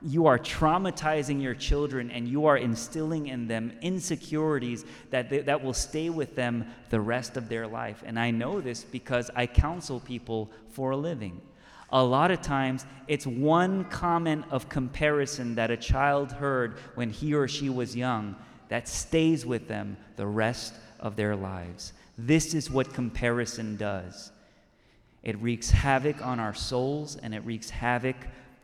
you 0.00 0.26
are 0.26 0.38
traumatizing 0.38 1.42
your 1.42 1.56
children 1.56 2.10
and 2.12 2.28
you 2.28 2.46
are 2.46 2.56
instilling 2.56 3.26
in 3.26 3.48
them 3.48 3.72
insecurities 3.82 4.84
that, 5.10 5.28
they, 5.28 5.40
that 5.40 5.62
will 5.62 5.74
stay 5.74 6.08
with 6.08 6.36
them 6.36 6.66
the 6.90 7.00
rest 7.00 7.36
of 7.36 7.48
their 7.48 7.66
life. 7.66 8.04
And 8.06 8.16
I 8.16 8.30
know 8.30 8.60
this 8.60 8.84
because 8.84 9.28
I 9.34 9.46
counsel 9.46 9.98
people 9.98 10.52
for 10.68 10.92
a 10.92 10.96
living. 10.96 11.40
A 11.90 12.04
lot 12.04 12.30
of 12.30 12.42
times, 12.42 12.86
it's 13.08 13.26
one 13.26 13.86
comment 13.86 14.44
of 14.50 14.68
comparison 14.68 15.56
that 15.56 15.72
a 15.72 15.76
child 15.76 16.30
heard 16.30 16.78
when 16.94 17.10
he 17.10 17.34
or 17.34 17.48
she 17.48 17.68
was 17.68 17.96
young 17.96 18.36
that 18.68 18.88
stays 18.88 19.44
with 19.46 19.68
them 19.68 19.96
the 20.16 20.26
rest 20.26 20.74
of 21.00 21.16
their 21.16 21.36
lives. 21.36 21.92
This 22.16 22.54
is 22.54 22.70
what 22.70 22.92
comparison 22.92 23.76
does 23.76 24.32
it 25.22 25.36
wreaks 25.42 25.70
havoc 25.70 26.24
on 26.24 26.38
our 26.40 26.54
souls 26.54 27.16
and 27.16 27.34
it 27.34 27.44
wreaks 27.44 27.70
havoc 27.70 28.16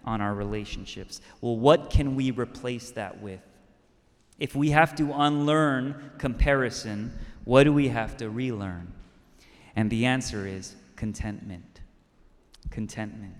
on 0.04 0.20
our 0.20 0.34
relationships. 0.34 1.20
Well, 1.40 1.56
what 1.56 1.90
can 1.90 2.14
we 2.14 2.30
replace 2.30 2.90
that 2.92 3.20
with? 3.20 3.40
If 4.38 4.54
we 4.54 4.70
have 4.70 4.94
to 4.96 5.12
unlearn 5.12 6.12
comparison, 6.18 7.12
what 7.44 7.64
do 7.64 7.72
we 7.72 7.88
have 7.88 8.16
to 8.18 8.30
relearn? 8.30 8.92
And 9.76 9.90
the 9.90 10.06
answer 10.06 10.46
is 10.46 10.74
contentment. 10.96 11.80
Contentment. 12.70 13.34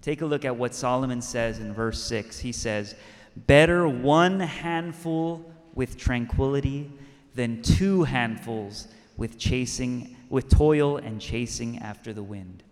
Take 0.00 0.20
a 0.20 0.26
look 0.26 0.44
at 0.44 0.56
what 0.56 0.74
Solomon 0.74 1.22
says 1.22 1.58
in 1.58 1.72
verse 1.72 2.02
6. 2.02 2.38
He 2.38 2.52
says, 2.52 2.94
Better 3.36 3.88
one 3.88 4.40
handful 4.40 5.51
with 5.74 5.96
tranquility 5.96 6.90
than 7.34 7.62
two 7.62 8.04
handfuls 8.04 8.88
with 9.16 9.38
chasing 9.38 10.16
with 10.28 10.48
toil 10.48 10.96
and 10.96 11.20
chasing 11.20 11.78
after 11.78 12.12
the 12.12 12.22
wind. 12.22 12.62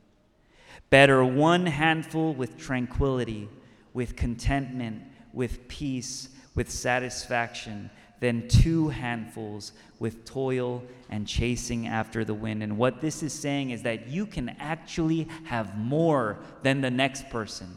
Better 0.88 1.24
one 1.24 1.66
handful 1.66 2.32
with 2.34 2.58
tranquility, 2.58 3.48
with 3.92 4.16
contentment, 4.16 5.02
with 5.32 5.68
peace, 5.68 6.30
with 6.54 6.70
satisfaction, 6.70 7.90
than 8.20 8.48
two 8.48 8.88
handfuls 8.88 9.72
with 9.98 10.24
toil 10.24 10.82
and 11.08 11.26
chasing 11.26 11.86
after 11.86 12.24
the 12.24 12.34
wind. 12.34 12.62
And 12.62 12.76
what 12.76 13.00
this 13.00 13.22
is 13.22 13.32
saying 13.32 13.70
is 13.70 13.82
that 13.82 14.08
you 14.08 14.26
can 14.26 14.50
actually 14.58 15.26
have 15.44 15.76
more 15.78 16.38
than 16.62 16.80
the 16.80 16.90
next 16.90 17.28
person. 17.30 17.76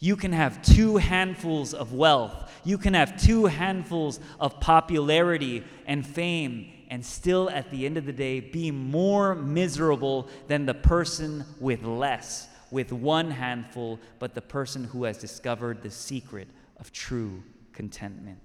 You 0.00 0.16
can 0.16 0.32
have 0.32 0.62
two 0.62 0.96
handfuls 0.96 1.74
of 1.74 1.92
wealth. 1.92 2.50
You 2.64 2.78
can 2.78 2.94
have 2.94 3.20
two 3.20 3.46
handfuls 3.46 4.18
of 4.40 4.58
popularity 4.58 5.62
and 5.86 6.04
fame 6.06 6.72
and 6.90 7.06
still, 7.06 7.48
at 7.48 7.70
the 7.70 7.86
end 7.86 7.96
of 7.96 8.04
the 8.04 8.12
day, 8.12 8.40
be 8.40 8.72
more 8.72 9.36
miserable 9.36 10.28
than 10.48 10.66
the 10.66 10.74
person 10.74 11.44
with 11.60 11.84
less, 11.84 12.48
with 12.72 12.92
one 12.92 13.30
handful, 13.30 14.00
but 14.18 14.34
the 14.34 14.42
person 14.42 14.82
who 14.82 15.04
has 15.04 15.16
discovered 15.16 15.82
the 15.82 15.90
secret 15.90 16.48
of 16.80 16.92
true 16.92 17.44
contentment. 17.72 18.40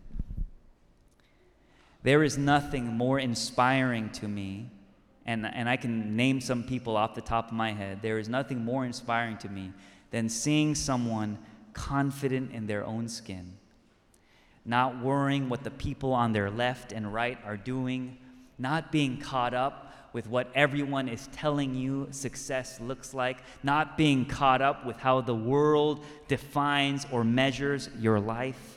There 2.04 2.22
is 2.22 2.38
nothing 2.38 2.86
more 2.86 3.18
inspiring 3.18 4.12
to 4.12 4.28
me, 4.28 4.70
and, 5.26 5.44
and 5.44 5.68
I 5.68 5.76
can 5.76 6.16
name 6.16 6.40
some 6.40 6.64
people 6.64 6.96
off 6.96 7.16
the 7.16 7.22
top 7.22 7.48
of 7.48 7.54
my 7.54 7.74
head. 7.74 8.04
There 8.04 8.20
is 8.20 8.30
nothing 8.30 8.64
more 8.64 8.86
inspiring 8.86 9.38
to 9.40 9.50
me 9.50 9.74
than 10.16 10.30
seeing 10.30 10.74
someone 10.74 11.38
confident 11.74 12.50
in 12.54 12.68
their 12.68 12.86
own 12.86 13.06
skin, 13.10 13.52
not 14.64 14.98
worrying 15.02 15.50
what 15.50 15.66
the 15.66 15.72
people 15.72 16.14
on 16.14 16.32
their 16.32 16.50
left 16.50 16.94
and 16.94 17.14
right 17.14 17.38
are 17.46 17.58
doing 17.58 18.18
not 18.58 18.94
being 18.94 19.18
caught 19.18 19.54
up 19.54 19.94
with 20.14 20.30
what 20.30 20.50
everyone 20.56 21.10
is 21.10 21.28
telling 21.34 21.76
you 21.76 22.08
success 22.12 22.80
looks 22.80 23.14
like, 23.14 23.40
not 23.62 23.98
being 23.98 24.26
caught 24.26 24.62
up 24.62 24.86
with 24.86 24.96
how 24.96 25.20
the 25.20 25.36
world 25.36 26.06
defines 26.30 27.06
or 27.12 27.26
measures 27.26 27.90
your 28.00 28.18
life. 28.18 28.75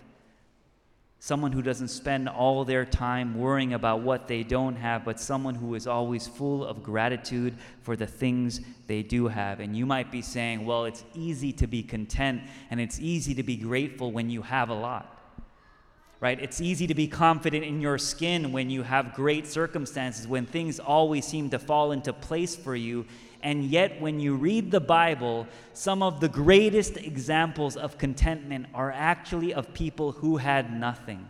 Someone 1.28 1.52
who 1.52 1.60
doesn't 1.60 1.88
spend 1.88 2.26
all 2.26 2.64
their 2.64 2.86
time 2.86 3.38
worrying 3.38 3.74
about 3.74 4.00
what 4.00 4.28
they 4.28 4.42
don't 4.42 4.76
have, 4.76 5.04
but 5.04 5.20
someone 5.20 5.54
who 5.54 5.74
is 5.74 5.86
always 5.86 6.26
full 6.26 6.64
of 6.64 6.82
gratitude 6.82 7.54
for 7.82 7.96
the 7.96 8.06
things 8.06 8.62
they 8.86 9.02
do 9.02 9.28
have. 9.28 9.60
And 9.60 9.76
you 9.76 9.84
might 9.84 10.10
be 10.10 10.22
saying, 10.22 10.64
well, 10.64 10.86
it's 10.86 11.04
easy 11.14 11.52
to 11.52 11.66
be 11.66 11.82
content 11.82 12.44
and 12.70 12.80
it's 12.80 12.98
easy 12.98 13.34
to 13.34 13.42
be 13.42 13.58
grateful 13.58 14.10
when 14.10 14.30
you 14.30 14.40
have 14.40 14.70
a 14.70 14.74
lot 14.74 15.16
right? 16.20 16.40
It's 16.40 16.60
easy 16.60 16.88
to 16.88 16.96
be 16.96 17.06
confident 17.06 17.64
in 17.64 17.80
your 17.80 17.96
skin 17.96 18.50
when 18.50 18.70
you 18.70 18.82
have 18.82 19.14
great 19.14 19.46
circumstances, 19.46 20.26
when 20.26 20.46
things 20.46 20.80
always 20.80 21.24
seem 21.24 21.48
to 21.50 21.60
fall 21.60 21.92
into 21.92 22.12
place 22.12 22.56
for 22.56 22.74
you. 22.74 23.06
And 23.42 23.64
yet, 23.64 24.00
when 24.00 24.18
you 24.18 24.34
read 24.34 24.70
the 24.70 24.80
Bible, 24.80 25.46
some 25.72 26.02
of 26.02 26.20
the 26.20 26.28
greatest 26.28 26.96
examples 26.96 27.76
of 27.76 27.96
contentment 27.96 28.66
are 28.74 28.90
actually 28.90 29.54
of 29.54 29.72
people 29.72 30.12
who 30.12 30.38
had 30.38 30.72
nothing. 30.72 31.28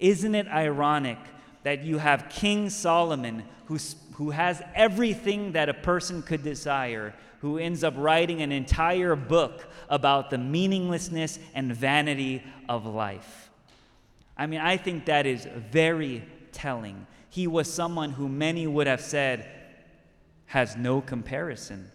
Isn't 0.00 0.34
it 0.34 0.48
ironic 0.48 1.18
that 1.62 1.84
you 1.84 1.98
have 1.98 2.28
King 2.28 2.70
Solomon, 2.70 3.44
who, 3.66 3.78
who 4.14 4.30
has 4.30 4.60
everything 4.74 5.52
that 5.52 5.68
a 5.68 5.74
person 5.74 6.22
could 6.22 6.42
desire, 6.42 7.14
who 7.40 7.58
ends 7.58 7.84
up 7.84 7.94
writing 7.96 8.42
an 8.42 8.50
entire 8.50 9.14
book 9.14 9.64
about 9.88 10.30
the 10.30 10.38
meaninglessness 10.38 11.38
and 11.54 11.74
vanity 11.74 12.42
of 12.68 12.84
life? 12.84 13.50
I 14.36 14.46
mean, 14.46 14.60
I 14.60 14.76
think 14.76 15.04
that 15.04 15.24
is 15.24 15.46
very 15.70 16.24
telling. 16.50 17.06
He 17.30 17.46
was 17.46 17.72
someone 17.72 18.10
who 18.10 18.28
many 18.28 18.66
would 18.66 18.88
have 18.88 19.00
said 19.00 19.48
has 20.52 20.76
no 20.76 21.00
comparison. 21.00 21.90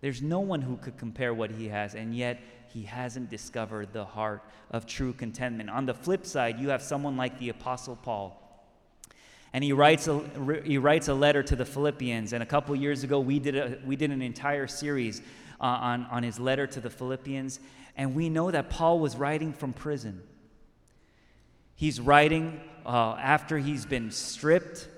There's 0.00 0.22
no 0.22 0.38
one 0.38 0.62
who 0.62 0.76
could 0.76 0.96
compare 0.96 1.34
what 1.34 1.50
he 1.50 1.66
has, 1.66 1.96
and 1.96 2.14
yet 2.14 2.40
he 2.68 2.84
hasn't 2.84 3.30
discovered 3.30 3.92
the 3.92 4.04
heart 4.04 4.44
of 4.70 4.86
true 4.86 5.12
contentment. 5.12 5.70
On 5.70 5.86
the 5.86 5.92
flip 5.92 6.24
side, 6.24 6.60
you 6.60 6.68
have 6.68 6.82
someone 6.82 7.16
like 7.16 7.36
the 7.40 7.48
Apostle 7.48 7.96
Paul. 7.96 8.40
And 9.52 9.64
he 9.64 9.72
writes, 9.72 10.06
a, 10.06 10.20
he 10.64 10.78
writes 10.78 11.08
a 11.08 11.14
letter 11.14 11.42
to 11.42 11.56
the 11.56 11.64
Philippians. 11.64 12.32
And 12.32 12.44
a 12.44 12.46
couple 12.46 12.76
years 12.76 13.02
ago, 13.02 13.18
we 13.18 13.40
did, 13.40 13.56
a, 13.56 13.78
we 13.84 13.96
did 13.96 14.12
an 14.12 14.22
entire 14.22 14.68
series 14.68 15.20
uh, 15.60 15.64
on, 15.64 16.04
on 16.04 16.22
his 16.22 16.38
letter 16.38 16.68
to 16.68 16.80
the 16.80 16.90
Philippians. 16.90 17.58
And 17.96 18.14
we 18.14 18.28
know 18.28 18.52
that 18.52 18.70
Paul 18.70 19.00
was 19.00 19.16
writing 19.16 19.52
from 19.52 19.72
prison. 19.72 20.22
He's 21.74 22.00
writing 22.00 22.60
uh, 22.84 23.16
after 23.18 23.58
he's 23.58 23.84
been 23.84 24.12
stripped, 24.12 24.88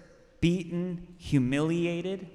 beaten, 0.42 1.14
humiliated. 1.16 2.28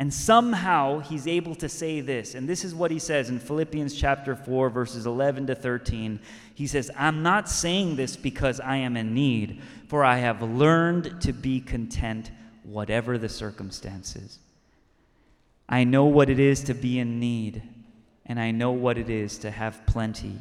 And 0.00 0.14
somehow 0.14 1.00
he's 1.00 1.26
able 1.26 1.56
to 1.56 1.68
say 1.68 2.00
this. 2.00 2.36
And 2.36 2.48
this 2.48 2.64
is 2.64 2.72
what 2.72 2.92
he 2.92 3.00
says 3.00 3.30
in 3.30 3.40
Philippians 3.40 3.94
chapter 3.94 4.36
4, 4.36 4.70
verses 4.70 5.06
11 5.06 5.48
to 5.48 5.56
13. 5.56 6.20
He 6.54 6.68
says, 6.68 6.88
I'm 6.96 7.24
not 7.24 7.48
saying 7.48 7.96
this 7.96 8.16
because 8.16 8.60
I 8.60 8.76
am 8.76 8.96
in 8.96 9.12
need, 9.12 9.60
for 9.88 10.04
I 10.04 10.18
have 10.18 10.40
learned 10.40 11.20
to 11.22 11.32
be 11.32 11.60
content, 11.60 12.30
whatever 12.62 13.18
the 13.18 13.28
circumstances. 13.28 14.38
I 15.68 15.82
know 15.82 16.04
what 16.04 16.30
it 16.30 16.38
is 16.38 16.62
to 16.64 16.74
be 16.74 17.00
in 17.00 17.18
need, 17.18 17.60
and 18.24 18.38
I 18.38 18.52
know 18.52 18.70
what 18.70 18.98
it 18.98 19.10
is 19.10 19.36
to 19.38 19.50
have 19.50 19.84
plenty. 19.84 20.38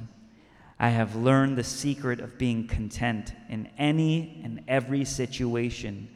I 0.80 0.90
have 0.90 1.16
learned 1.16 1.58
the 1.58 1.64
secret 1.64 2.20
of 2.20 2.38
being 2.38 2.68
content 2.68 3.34
in 3.50 3.70
any 3.80 4.40
and 4.44 4.64
every 4.68 5.04
situation, 5.04 6.16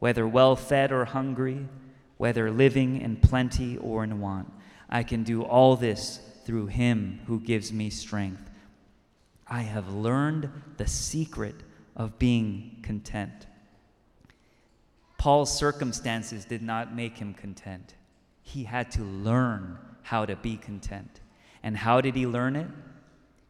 whether 0.00 0.26
well 0.26 0.56
fed 0.56 0.90
or 0.90 1.04
hungry 1.04 1.68
whether 2.20 2.50
living 2.50 3.00
in 3.00 3.16
plenty 3.16 3.78
or 3.78 4.04
in 4.04 4.20
want. 4.20 4.52
I 4.90 5.02
can 5.02 5.22
do 5.22 5.40
all 5.42 5.74
this 5.74 6.20
through 6.44 6.66
him 6.66 7.18
who 7.26 7.40
gives 7.40 7.72
me 7.72 7.88
strength. 7.88 8.50
I 9.48 9.62
have 9.62 9.94
learned 9.94 10.50
the 10.76 10.86
secret 10.86 11.54
of 11.96 12.18
being 12.18 12.76
content. 12.82 13.46
Paul's 15.16 15.56
circumstances 15.56 16.44
did 16.44 16.60
not 16.60 16.94
make 16.94 17.16
him 17.16 17.32
content. 17.32 17.94
He 18.42 18.64
had 18.64 18.90
to 18.90 19.02
learn 19.02 19.78
how 20.02 20.26
to 20.26 20.36
be 20.36 20.58
content. 20.58 21.20
And 21.62 21.74
how 21.74 22.02
did 22.02 22.16
he 22.16 22.26
learn 22.26 22.54
it? 22.54 22.68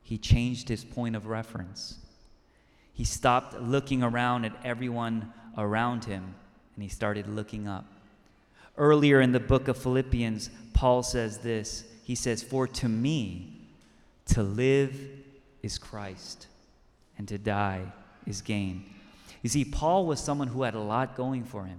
He 0.05 0.17
changed 0.17 0.69
his 0.69 0.85
point 0.85 1.17
of 1.17 1.27
reference. 1.27 1.99
He 2.93 3.03
stopped 3.03 3.61
looking 3.61 4.05
around 4.05 4.45
at 4.45 4.57
everyone 4.63 5.33
around 5.59 6.05
him 6.05 6.37
and 6.77 6.85
he 6.85 6.89
started 6.89 7.27
looking 7.27 7.67
up. 7.67 7.97
Earlier 8.81 9.21
in 9.21 9.33
the 9.33 9.41
book 9.41 9.69
of 9.69 9.77
Philippians, 9.77 10.49
Paul 10.73 11.03
says 11.03 11.39
this 11.39 11.85
He 12.03 12.15
says, 12.15 12.43
For 12.43 12.67
to 12.67 12.89
me, 12.89 13.69
to 14.29 14.43
live 14.43 14.97
is 15.63 15.77
Christ, 15.77 16.47
and 17.19 17.29
to 17.29 17.37
die 17.37 17.93
is 18.27 18.41
gain. 18.41 18.87
You 19.43 19.51
see, 19.51 19.67
Paul 19.67 20.07
was 20.07 20.19
someone 20.19 20.49
who 20.49 20.63
had 20.63 20.75
a 20.75 20.81
lot 20.81 21.15
going 21.15 21.45
for 21.45 21.67
him. 21.67 21.79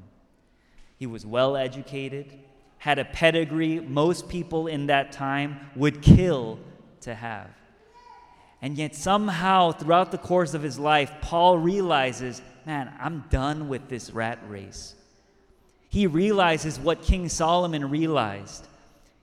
He 0.99 1.07
was 1.07 1.25
well 1.25 1.57
educated, 1.57 2.37
had 2.77 2.99
a 2.99 3.05
pedigree 3.05 3.79
most 3.79 4.29
people 4.29 4.67
in 4.67 4.85
that 4.85 5.11
time 5.11 5.59
would 5.75 6.03
kill 6.03 6.59
to 7.01 7.15
have. 7.15 7.49
And 8.61 8.77
yet, 8.77 8.95
somehow, 8.95 9.71
throughout 9.71 10.11
the 10.11 10.19
course 10.19 10.53
of 10.53 10.61
his 10.61 10.77
life, 10.77 11.11
Paul 11.21 11.57
realizes 11.57 12.43
man, 12.63 12.93
I'm 12.99 13.25
done 13.31 13.69
with 13.69 13.89
this 13.89 14.11
rat 14.11 14.37
race 14.47 14.93
he 15.91 16.07
realizes 16.07 16.79
what 16.79 17.01
King 17.01 17.27
Solomon 17.27 17.89
realized. 17.89 18.65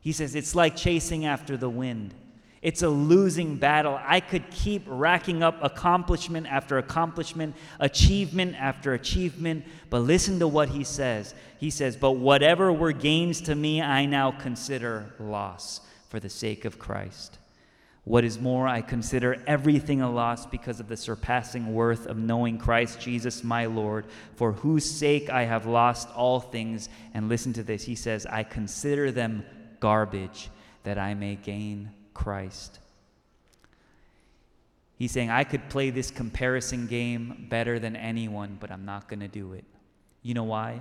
He 0.02 0.12
says, 0.12 0.34
It's 0.34 0.54
like 0.54 0.76
chasing 0.76 1.24
after 1.24 1.56
the 1.56 1.70
wind. 1.70 2.12
It's 2.60 2.82
a 2.82 2.90
losing 2.90 3.56
battle. 3.56 3.98
I 4.02 4.20
could 4.20 4.50
keep 4.50 4.82
racking 4.86 5.42
up 5.42 5.56
accomplishment 5.62 6.46
after 6.46 6.76
accomplishment, 6.76 7.56
achievement 7.80 8.54
after 8.56 8.92
achievement, 8.92 9.64
but 9.88 10.00
listen 10.00 10.38
to 10.40 10.48
what 10.48 10.68
he 10.68 10.84
says. 10.84 11.34
He 11.58 11.70
says, 11.70 11.96
But 11.96 12.12
whatever 12.12 12.70
were 12.70 12.92
gains 12.92 13.40
to 13.42 13.54
me, 13.54 13.80
I 13.80 14.04
now 14.04 14.30
consider 14.30 15.06
loss 15.18 15.80
for 16.10 16.20
the 16.20 16.28
sake 16.28 16.66
of 16.66 16.78
Christ. 16.78 17.37
What 18.08 18.24
is 18.24 18.40
more, 18.40 18.66
I 18.66 18.80
consider 18.80 19.36
everything 19.46 20.00
a 20.00 20.10
loss 20.10 20.46
because 20.46 20.80
of 20.80 20.88
the 20.88 20.96
surpassing 20.96 21.74
worth 21.74 22.06
of 22.06 22.16
knowing 22.16 22.56
Christ 22.56 22.98
Jesus 22.98 23.44
my 23.44 23.66
Lord, 23.66 24.06
for 24.34 24.52
whose 24.52 24.90
sake 24.90 25.28
I 25.28 25.44
have 25.44 25.66
lost 25.66 26.08
all 26.16 26.40
things. 26.40 26.88
And 27.12 27.28
listen 27.28 27.52
to 27.52 27.62
this 27.62 27.84
He 27.84 27.94
says, 27.94 28.24
I 28.24 28.44
consider 28.44 29.12
them 29.12 29.44
garbage 29.78 30.48
that 30.84 30.96
I 30.96 31.12
may 31.12 31.34
gain 31.34 31.90
Christ. 32.14 32.78
He's 34.96 35.12
saying, 35.12 35.28
I 35.28 35.44
could 35.44 35.68
play 35.68 35.90
this 35.90 36.10
comparison 36.10 36.86
game 36.86 37.46
better 37.50 37.78
than 37.78 37.94
anyone, 37.94 38.56
but 38.58 38.70
I'm 38.70 38.86
not 38.86 39.06
going 39.10 39.20
to 39.20 39.28
do 39.28 39.52
it. 39.52 39.64
You 40.22 40.32
know 40.32 40.44
why? 40.44 40.80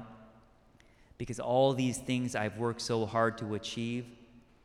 Because 1.18 1.42
all 1.42 1.74
these 1.74 1.98
things 1.98 2.38
I've 2.38 2.58
worked 2.58 2.80
so 2.80 3.06
hard 3.06 3.38
to 3.40 3.56
achieve 3.56 4.06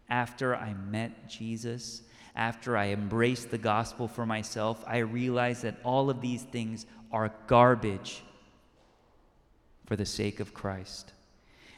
after 0.08 0.54
I 0.54 0.74
met 0.74 1.28
Jesus 1.28 2.02
after 2.34 2.76
I 2.76 2.88
embraced 2.88 3.50
the 3.50 3.58
gospel 3.58 4.08
for 4.08 4.24
myself, 4.24 4.82
I 4.86 4.98
realized 4.98 5.62
that 5.62 5.76
all 5.84 6.08
of 6.08 6.20
these 6.20 6.42
things 6.42 6.86
are 7.10 7.32
garbage 7.46 8.22
for 9.86 9.96
the 9.96 10.06
sake 10.06 10.40
of 10.40 10.54
Christ. 10.54 11.12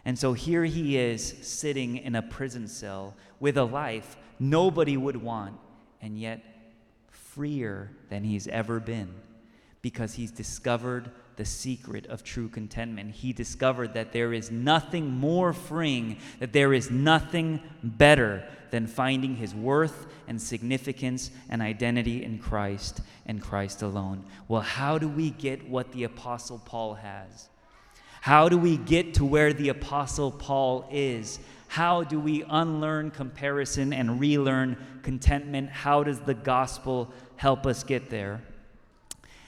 And 0.05 0.19
so 0.19 0.33
here 0.33 0.65
he 0.65 0.97
is 0.97 1.25
sitting 1.43 1.97
in 1.97 2.15
a 2.15 2.23
prison 2.23 2.69
cell 2.69 3.17
with 3.41 3.57
a 3.57 3.65
life 3.65 4.17
nobody 4.39 4.97
would 4.97 5.17
want, 5.17 5.59
and 6.01 6.19
yet 6.19 6.45
freer 7.11 7.91
than 8.11 8.23
he's 8.23 8.47
ever 8.49 8.79
been 8.79 9.13
because 9.83 10.15
he's 10.15 10.31
discovered 10.31 11.11
the 11.37 11.45
secret 11.45 12.07
of 12.07 12.23
true 12.23 12.49
contentment. 12.49 13.13
He 13.13 13.33
discovered 13.33 13.95
that 13.95 14.13
there 14.13 14.33
is 14.33 14.51
nothing 14.51 15.11
more 15.11 15.53
freeing, 15.53 16.19
that 16.39 16.53
there 16.53 16.73
is 16.73 16.91
nothing 16.91 17.61
better 17.83 18.45
than 18.71 18.87
finding 18.87 19.37
his 19.37 19.55
worth 19.55 20.07
and 20.27 20.41
significance 20.41 21.31
and 21.49 21.63
identity 21.63 22.25
in 22.25 22.39
Christ 22.39 23.01
and 23.27 23.41
Christ 23.41 23.83
alone. 23.83 24.25
Well, 24.49 24.63
how 24.63 24.99
do 24.99 25.09
we 25.09 25.31
get 25.31 25.69
what 25.69 25.93
the 25.93 26.05
Apostle 26.05 26.61
Paul 26.65 26.95
has? 26.95 27.49
How 28.21 28.49
do 28.49 28.57
we 28.57 28.77
get 28.77 29.15
to 29.15 29.25
where 29.25 29.53
the 29.53 29.69
Apostle 29.69 30.33
Paul 30.33 30.89
is? 30.91 31.39
How 31.69 32.05
do 32.05 32.19
we 32.19 32.45
unlearn 32.49 33.11
comparison 33.11 33.93
and 33.93 34.19
relearn 34.19 34.77
contentment? 35.03 35.71
How 35.71 36.03
does 36.03 36.21
the 36.21 36.35
gospel 36.35 37.13
help 37.37 37.67
us 37.67 37.85
get 37.85 38.11
there? 38.11 38.43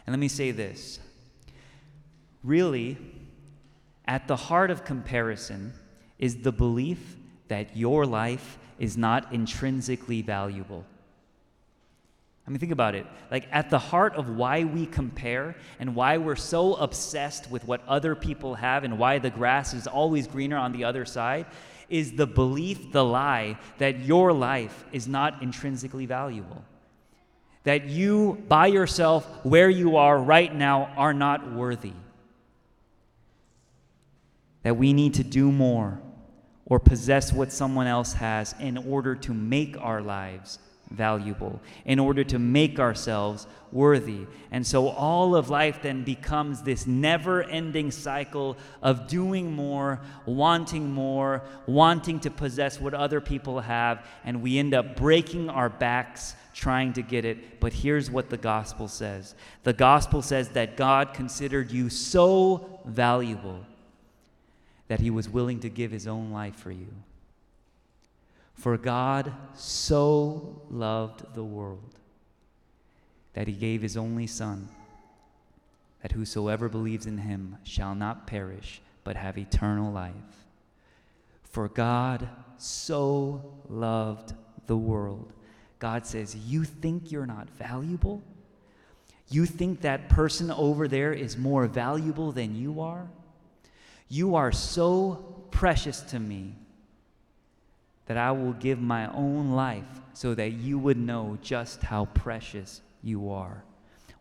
And 0.07 0.13
let 0.13 0.19
me 0.19 0.29
say 0.29 0.51
this 0.51 1.01
really, 2.47 2.97
at 4.07 4.29
the 4.29 4.37
heart 4.37 4.71
of 4.71 4.85
comparison 4.85 5.73
is 6.19 6.37
the 6.43 6.53
belief 6.53 7.17
that 7.49 7.77
your 7.77 8.07
life 8.07 8.59
is 8.79 8.97
not 8.97 9.33
intrinsically 9.33 10.23
valuable. 10.23 10.85
I 12.47 12.51
mean, 12.51 12.61
think 12.61 12.73
about 12.73 12.95
it. 12.95 13.07
Like, 13.31 13.49
at 13.51 13.71
the 13.71 13.79
heart 13.79 14.15
of 14.15 14.31
why 14.31 14.63
we 14.63 14.87
compare 14.87 15.57
and 15.81 15.97
why 15.97 16.19
we're 16.19 16.37
so 16.37 16.75
obsessed 16.75 17.51
with 17.51 17.65
what 17.65 17.83
other 17.89 18.15
people 18.15 18.55
have 18.55 18.85
and 18.85 18.99
why 18.99 19.19
the 19.19 19.31
grass 19.31 19.75
is 19.75 19.89
always 19.89 20.29
greener 20.29 20.57
on 20.57 20.71
the 20.71 20.85
other 20.85 21.05
side 21.05 21.47
is 21.89 22.13
the 22.13 22.27
belief, 22.27 22.93
the 22.93 23.05
lie, 23.05 23.59
that 23.79 24.01
your 24.01 24.33
life 24.33 24.85
is 24.93 25.09
not 25.09 25.43
intrinsically 25.43 26.07
valuable. 26.07 26.65
That 27.65 27.87
you, 27.87 28.45
by 28.49 28.69
yourself, 28.69 29.27
where 29.45 29.71
you 29.71 29.97
are 29.97 30.17
right 30.17 30.55
now, 30.55 30.93
are 30.97 31.15
not 31.15 31.53
worthy. 31.53 31.93
That 34.67 34.77
we 34.77 34.93
need 34.93 35.15
to 35.15 35.23
do 35.23 35.53
more 35.53 36.01
or 36.65 36.81
possess 36.81 37.33
what 37.33 37.53
someone 37.53 37.87
else 37.87 38.15
has 38.15 38.53
in 38.59 38.77
order 38.77 39.15
to 39.15 39.33
make 39.33 39.77
our 39.79 40.03
lives 40.03 40.59
valuable, 40.91 41.61
in 41.85 42.01
order 42.01 42.25
to 42.25 42.41
make 42.41 42.81
ourselves 42.81 43.47
worthy. 43.71 44.27
And 44.51 44.67
so 44.67 44.89
all 44.89 45.37
of 45.37 45.51
life 45.51 45.83
then 45.83 46.03
becomes 46.03 46.63
this 46.63 46.85
never 46.85 47.45
ending 47.45 47.93
cycle 47.93 48.57
of 48.83 49.07
doing 49.07 49.53
more, 49.53 50.01
wanting 50.25 50.91
more, 50.93 51.45
wanting 51.67 52.19
to 52.19 52.31
possess 52.33 52.81
what 52.81 52.93
other 52.93 53.21
people 53.21 53.61
have, 53.61 54.05
and 54.25 54.43
we 54.43 54.59
end 54.59 54.75
up 54.75 54.97
breaking 54.97 55.49
our 55.49 55.69
backs 55.69 56.35
trying 56.53 56.93
to 56.95 57.03
get 57.03 57.25
it. 57.25 57.61
But 57.61 57.73
here's 57.73 58.11
what 58.11 58.31
the 58.31 58.37
gospel 58.37 58.89
says 58.89 59.37
the 59.63 59.73
gospel 59.73 60.23
says 60.23 60.49
that 60.49 60.77
God 60.77 61.15
considered 61.15 61.71
you 61.71 61.89
so 61.89 62.81
valuable 62.85 63.65
that 64.89 65.01
he 65.01 65.11
was 65.11 65.29
willing 65.29 65.61
to 65.61 65.69
give 65.69 65.91
his 65.91 66.07
own 66.07 66.31
life 66.31 66.57
for 66.57 66.71
you. 66.71 66.89
For 68.55 68.79
God 68.79 69.33
so 69.55 70.63
loved 70.71 71.35
the 71.35 71.45
world 71.45 71.95
that 73.35 73.47
he 73.47 73.53
gave 73.53 73.83
his 73.83 73.97
only 73.97 74.27
Son, 74.27 74.69
that 76.03 76.13
whosoever 76.13 76.69
believes 76.69 77.07
in 77.07 77.19
him 77.19 77.59
shall 77.65 77.95
not 77.95 78.27
perish, 78.27 78.81
but 79.05 79.17
have 79.17 79.37
eternal 79.37 79.93
life. 79.93 80.15
For 81.45 81.69
God 81.69 82.29
so 82.57 83.45
loved 83.69 84.33
the 84.67 84.77
world. 84.77 85.33
God 85.79 86.07
says, 86.07 86.35
You 86.35 86.65
think 86.65 87.13
you're 87.13 87.27
not 87.27 87.51
valuable? 87.51 88.23
You 89.29 89.45
think 89.45 89.81
that 89.83 90.09
person 90.09 90.51
over 90.51 90.89
there 90.89 91.13
is 91.13 91.37
more 91.37 91.67
valuable 91.67 92.33
than 92.33 92.57
you 92.57 92.81
are? 92.81 93.09
You 94.09 94.37
are 94.37 94.53
so 94.53 95.47
precious 95.51 96.01
to 96.03 96.19
me 96.19 96.55
that 98.07 98.17
I 98.17 98.31
will 98.33 98.53
give 98.53 98.81
my 98.81 99.13
own 99.13 99.51
life 99.51 99.85
so 100.13 100.35
that 100.35 100.53
you 100.53 100.79
would 100.79 100.97
know 100.97 101.39
just 101.43 101.83
how 101.83 102.07
precious 102.07 102.81
you 103.03 103.31
are. 103.31 103.63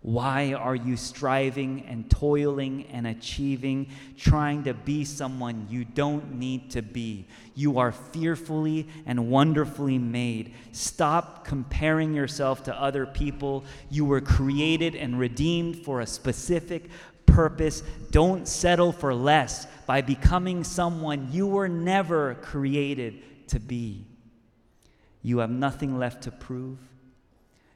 Why 0.02 0.54
are 0.54 0.76
you 0.76 0.98
striving 0.98 1.84
and 1.88 2.08
toiling 2.12 2.86
and 2.92 3.08
achieving, 3.08 3.88
trying 4.16 4.64
to 4.66 4.76
be 4.76 5.04
someone 5.04 5.66
you 5.68 5.84
don't 5.84 6.36
need 6.36 6.70
to 6.72 6.84
be? 6.84 7.26
You 7.56 7.80
are 7.80 7.92
fearfully 7.92 8.88
and 9.08 9.32
wonderfully 9.32 9.98
made. 9.98 10.54
Stop 10.74 11.44
comparing 11.44 12.14
yourself 12.14 12.64
to 12.66 12.80
other 12.80 13.08
people. 13.08 13.66
You 13.90 14.06
were 14.06 14.22
created 14.22 14.96
and 14.96 15.18
redeemed 15.18 15.78
for 15.78 16.02
a 16.02 16.08
specific 16.08 16.92
purpose. 17.26 17.84
Don't 18.12 18.48
settle 18.48 18.92
for 18.92 19.14
less 19.14 19.68
by 19.86 20.02
becoming 20.02 20.64
someone 20.64 21.30
you 21.32 21.48
were 21.48 21.68
never 21.68 22.36
created 22.36 23.48
to 23.50 23.60
be. 23.60 24.06
You 25.22 25.40
have 25.40 25.50
nothing 25.50 25.98
left 25.98 26.24
to 26.24 26.32
prove, 26.32 26.80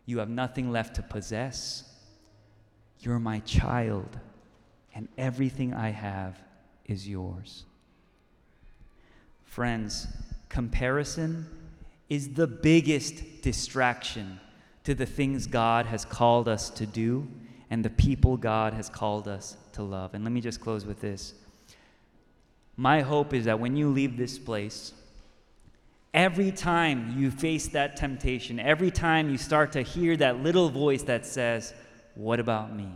you 0.06 0.20
have 0.20 0.30
nothing 0.30 0.72
left 0.72 0.96
to 0.96 1.04
possess. 1.04 1.86
You're 3.02 3.20
my 3.20 3.40
child, 3.40 4.20
and 4.94 5.08
everything 5.18 5.74
I 5.74 5.90
have 5.90 6.38
is 6.86 7.08
yours. 7.08 7.64
Friends, 9.46 10.08
comparison 10.50 11.48
is 12.10 12.34
the 12.34 12.48
biggest 12.48 13.42
distraction 13.42 14.40
to 14.84 14.94
the 14.94 15.06
things 15.06 15.48
God 15.48 15.86
has 15.86 16.04
called 16.04 16.48
us 16.48 16.70
to 16.72 16.86
do 16.86 17.28
and 17.70 17.84
the 17.84 17.90
people 17.90 18.38
God 18.38 18.74
has 18.74 18.90
called 18.90 19.28
us 19.28 19.58
to 19.74 19.84
love. 19.84 20.14
And 20.14 20.24
let 20.24 20.34
me 20.34 20.42
just 20.42 20.60
close 20.60 20.86
with 20.86 21.02
this. 21.02 21.34
My 22.76 23.02
hope 23.02 23.34
is 23.34 23.46
that 23.46 23.60
when 23.60 23.76
you 23.76 23.90
leave 23.90 24.18
this 24.18 24.40
place, 24.40 24.94
Every 26.14 26.52
time 26.52 27.16
you 27.18 27.30
face 27.30 27.68
that 27.70 27.96
temptation, 27.96 28.60
every 28.60 28.90
time 28.90 29.30
you 29.30 29.38
start 29.38 29.74
to 29.74 29.84
hear 29.84 30.18
that 30.18 30.42
little 30.42 30.70
voice 30.70 31.04
that 31.04 31.26
says, 31.26 31.74
What 32.16 32.40
about 32.40 32.76
me? 32.76 32.90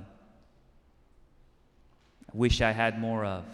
I 2.28 2.32
wish 2.34 2.62
I 2.62 2.72
had 2.72 3.00
more 3.00 3.24
of. 3.24 3.46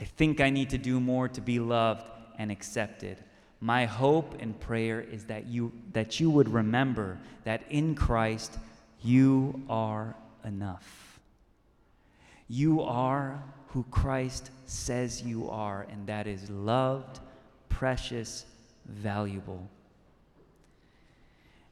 I 0.00 0.04
think 0.04 0.40
I 0.40 0.48
need 0.48 0.70
to 0.70 0.78
do 0.78 1.00
more 1.00 1.28
to 1.28 1.40
be 1.40 1.58
loved 1.58 2.06
and 2.38 2.50
accepted. 2.50 3.18
My 3.60 3.84
hope 3.84 4.36
and 4.40 4.58
prayer 4.58 5.00
is 5.00 5.24
that 5.24 5.46
you, 5.46 5.72
that 5.92 6.18
you 6.18 6.30
would 6.30 6.48
remember 6.48 7.18
that 7.44 7.62
in 7.68 7.94
Christ 7.94 8.58
you 9.02 9.62
are 9.68 10.14
enough. 10.44 11.20
You 12.48 12.82
are 12.82 13.42
who 13.68 13.84
Christ 13.90 14.50
says 14.66 15.22
you 15.22 15.50
are, 15.50 15.86
and 15.90 16.06
that 16.06 16.26
is 16.26 16.48
loved 16.48 17.20
precious, 17.76 18.46
valuable. 18.86 19.68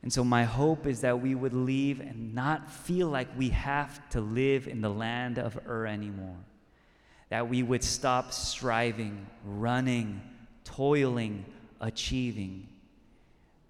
And 0.03 0.13
so, 0.13 0.23
my 0.23 0.45
hope 0.45 0.87
is 0.87 1.01
that 1.01 1.23
we 1.23 1.35
would 1.35 1.55
leave 1.55 2.01
and 2.01 2.35
not 2.35 2.71
feel 2.71 3.09
like 3.09 3.29
we 3.39 3.49
have 3.49 4.07
to 4.11 4.21
live 4.21 4.69
in 4.69 4.83
the 4.83 4.91
land 4.91 5.39
of 5.39 5.59
Ur 5.67 5.87
anymore. 5.87 6.37
That 7.31 7.49
we 7.49 7.63
would 7.63 7.83
stop 7.83 8.35
striving, 8.35 9.27
running, 9.47 10.21
toiling, 10.65 11.47
achieving. 11.81 12.69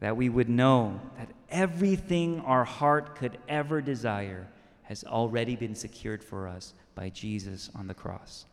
That 0.05 0.19
we 0.19 0.29
would 0.29 0.51
know 0.51 1.01
that 1.17 1.31
everything 1.49 2.40
our 2.40 2.64
heart 2.64 3.17
could 3.17 3.38
ever 3.49 3.81
desire 3.81 4.47
has 4.83 5.03
already 5.03 5.57
been 5.57 5.75
secured 5.75 6.23
for 6.23 6.47
us 6.47 6.75
by 6.95 7.09
Jesus 7.09 7.71
on 7.75 7.87
the 7.87 7.95
cross. 7.95 8.45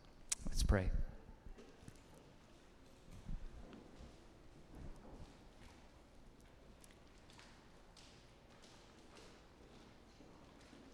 Let's 0.46 0.64
pray. 0.64 0.90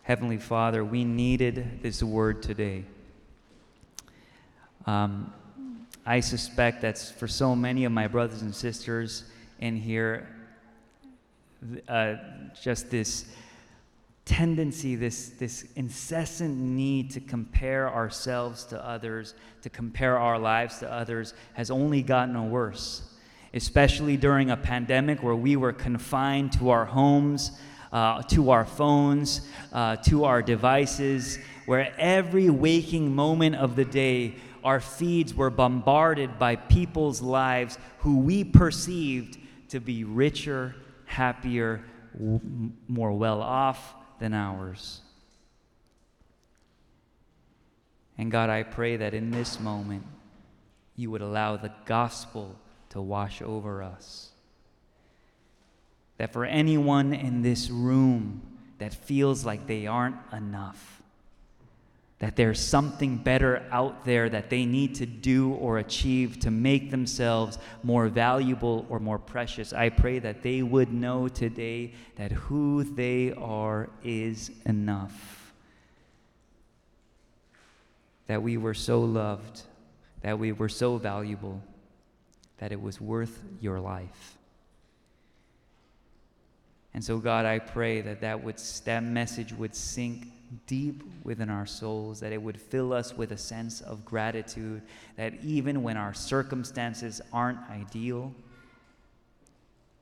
Heavenly 0.02 0.40
Father, 0.40 0.84
we 0.84 1.04
needed 1.04 1.84
this 1.84 2.02
word 2.02 2.42
today. 2.42 2.84
Um, 4.88 5.32
I 6.04 6.20
suspect 6.20 6.82
that 6.82 6.98
for 6.98 7.28
so 7.28 7.56
many 7.56 7.86
of 7.86 7.92
my 7.92 8.08
brothers 8.08 8.42
and 8.42 8.56
sisters 8.56 9.26
in 9.60 9.76
here, 9.76 10.28
uh, 11.88 12.16
just 12.62 12.90
this 12.90 13.26
tendency, 14.26 14.96
this, 14.96 15.30
this 15.30 15.66
incessant 15.76 16.58
need 16.58 17.12
to 17.12 17.20
compare 17.20 17.90
ourselves 17.90 18.66
to 18.66 18.86
others, 18.86 19.34
to 19.62 19.70
compare 19.70 20.18
our 20.18 20.38
lives 20.38 20.80
to 20.80 20.92
others, 20.92 21.34
has 21.54 21.72
only 21.72 22.02
gotten 22.02 22.52
worse, 22.52 23.14
especially 23.54 24.18
during 24.18 24.52
a 24.52 24.58
pandemic 24.58 25.24
where 25.24 25.36
we 25.36 25.56
were 25.56 25.74
confined 25.74 26.52
to 26.52 26.70
our 26.70 26.86
homes 26.86 27.52
uh, 27.92 28.22
to 28.24 28.52
our 28.52 28.66
phones, 28.66 29.42
uh, 29.74 29.96
to 29.98 30.26
our 30.26 30.42
devices, 30.42 31.40
where 31.66 31.94
every 31.98 32.50
waking 32.50 33.14
moment 33.14 33.56
of 33.56 33.76
the 33.76 33.86
day, 33.86 34.36
our 34.64 34.80
feeds 34.80 35.34
were 35.34 35.50
bombarded 35.50 36.38
by 36.38 36.56
people's 36.56 37.22
lives 37.22 37.78
who 38.00 38.20
we 38.20 38.44
perceived 38.44 39.38
to 39.70 39.80
be 39.80 40.04
richer, 40.04 40.76
happier, 41.08 41.84
w- 42.14 42.72
more 42.88 43.12
well 43.12 43.42
off 43.42 43.96
than 44.20 44.34
ours. 44.34 45.02
And 48.20 48.32
God, 48.32 48.50
I 48.50 48.64
pray 48.64 48.98
that 48.98 49.14
in 49.14 49.32
this 49.32 49.60
moment, 49.60 50.04
you 50.96 51.10
would 51.12 51.22
allow 51.22 51.58
the 51.58 51.72
gospel 51.86 52.56
to 52.90 53.02
wash 53.02 53.42
over 53.42 53.82
us 53.82 54.32
that 56.18 56.34
for 56.34 56.46
anyone 56.46 57.14
in 57.14 57.42
this 57.42 57.70
room 57.70 58.42
that 58.80 58.94
feels 58.94 59.46
like 59.46 59.68
they 59.68 59.88
aren't 59.88 60.18
enough, 60.34 60.97
that 62.20 62.36
there's 62.36 62.60
something 62.60 63.18
better 63.18 63.64
out 63.72 64.04
there 64.04 64.28
that 64.28 64.50
they 64.50 64.66
need 64.66 64.96
to 64.96 65.06
do 65.06 65.54
or 65.54 65.78
achieve 65.78 66.40
to 66.40 66.50
make 66.50 66.90
themselves 66.90 67.60
more 67.84 68.08
valuable 68.08 68.88
or 68.90 69.00
more 69.00 69.20
precious, 69.20 69.72
I 69.72 69.90
pray 69.90 70.18
that 70.20 70.42
they 70.42 70.64
would 70.64 70.92
know 70.92 71.28
today 71.28 71.94
that 72.16 72.32
who 72.32 72.84
they 72.84 73.34
are 73.34 73.90
is 74.04 74.50
enough. 74.66 75.54
That 78.26 78.42
we 78.42 78.58
were 78.58 78.74
so 78.74 79.02
loved, 79.02 79.62
that 80.22 80.40
we 80.40 80.52
were 80.52 80.70
so 80.70 80.98
valuable, 80.98 81.62
that 82.58 82.72
it 82.72 82.82
was 82.82 83.00
worth 83.00 83.44
your 83.62 83.80
life. 83.80 84.38
And 86.96 87.04
so, 87.04 87.20
God, 87.20 87.46
I 87.46 87.60
pray 87.60 88.02
that 88.02 88.22
that, 88.22 88.44
would, 88.44 88.58
that 88.86 89.04
message 89.04 89.54
would 89.54 89.76
sink 89.76 90.30
deep 90.66 91.04
within 91.24 91.50
our 91.50 91.66
souls, 91.66 92.20
that 92.20 92.32
it 92.32 92.42
would 92.42 92.60
fill 92.60 92.94
us 92.94 93.16
with 93.16 93.32
a 93.32 93.38
sense 93.38 93.82
of 93.82 94.06
gratitude, 94.06 94.82
that 95.16 95.34
even 95.44 95.84
when 95.84 95.98
our 95.98 96.14
circumstances 96.14 97.22
aren't 97.32 97.60
ideal, 97.70 98.34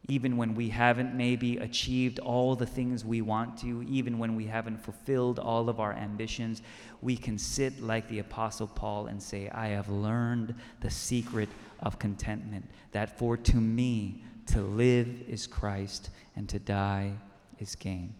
even 0.08 0.38
when 0.38 0.54
we 0.54 0.70
haven't 0.70 1.16
maybe 1.16 1.58
achieved 1.58 2.20
all 2.20 2.56
the 2.56 2.66
things 2.66 3.04
we 3.04 3.22
want 3.22 3.58
to, 3.58 3.84
even 3.84 4.20
when 4.20 4.36
we 4.36 4.46
haven't 4.46 4.78
fulfilled 4.78 5.40
all 5.40 5.68
of 5.68 5.80
our 5.80 5.94
ambitions, 5.94 6.62
we 7.02 7.18
can 7.18 7.38
sit 7.38 7.82
like 7.82 8.08
the 8.08 8.20
Apostle 8.20 8.68
Paul 8.68 9.08
and 9.08 9.22
say, 9.22 9.50
I 9.50 9.70
have 9.70 9.90
learned 9.90 10.54
the 10.82 10.92
secret 10.92 11.50
of 11.80 11.98
contentment, 11.98 12.66
that 12.92 13.18
for 13.18 13.36
to 13.38 13.58
me, 13.58 14.22
To 14.48 14.62
live 14.62 15.08
is 15.28 15.48
Christ, 15.48 16.10
and 16.36 16.48
to 16.50 16.60
die 16.60 17.14
is 17.60 17.76
gain. 17.76 18.14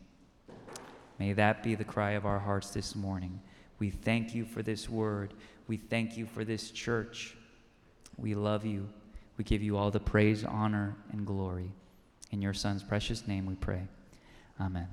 May 1.20 1.34
that 1.34 1.64
be 1.64 1.76
the 1.76 1.84
cry 1.84 2.12
of 2.12 2.26
our 2.26 2.40
hearts 2.40 2.72
this 2.72 2.96
morning. 2.96 3.40
We 3.80 3.90
thank 3.90 4.36
you 4.36 4.46
for 4.46 4.62
this 4.62 4.90
word. 4.90 5.34
We 5.68 5.78
thank 5.78 6.18
you 6.18 6.26
for 6.26 6.44
this 6.44 6.72
church. 6.72 7.36
We 8.18 8.36
love 8.36 8.66
you. 8.66 8.88
We 9.38 9.44
give 9.44 9.62
you 9.62 9.78
all 9.78 9.92
the 9.92 10.00
praise, 10.00 10.44
honor, 10.44 10.96
and 11.12 11.26
glory. 11.26 11.72
In 12.32 12.42
your 12.42 12.54
Son's 12.54 12.84
precious 12.84 13.28
name 13.28 13.46
we 13.46 13.56
pray. 13.56 13.88
Amen. 14.60 14.88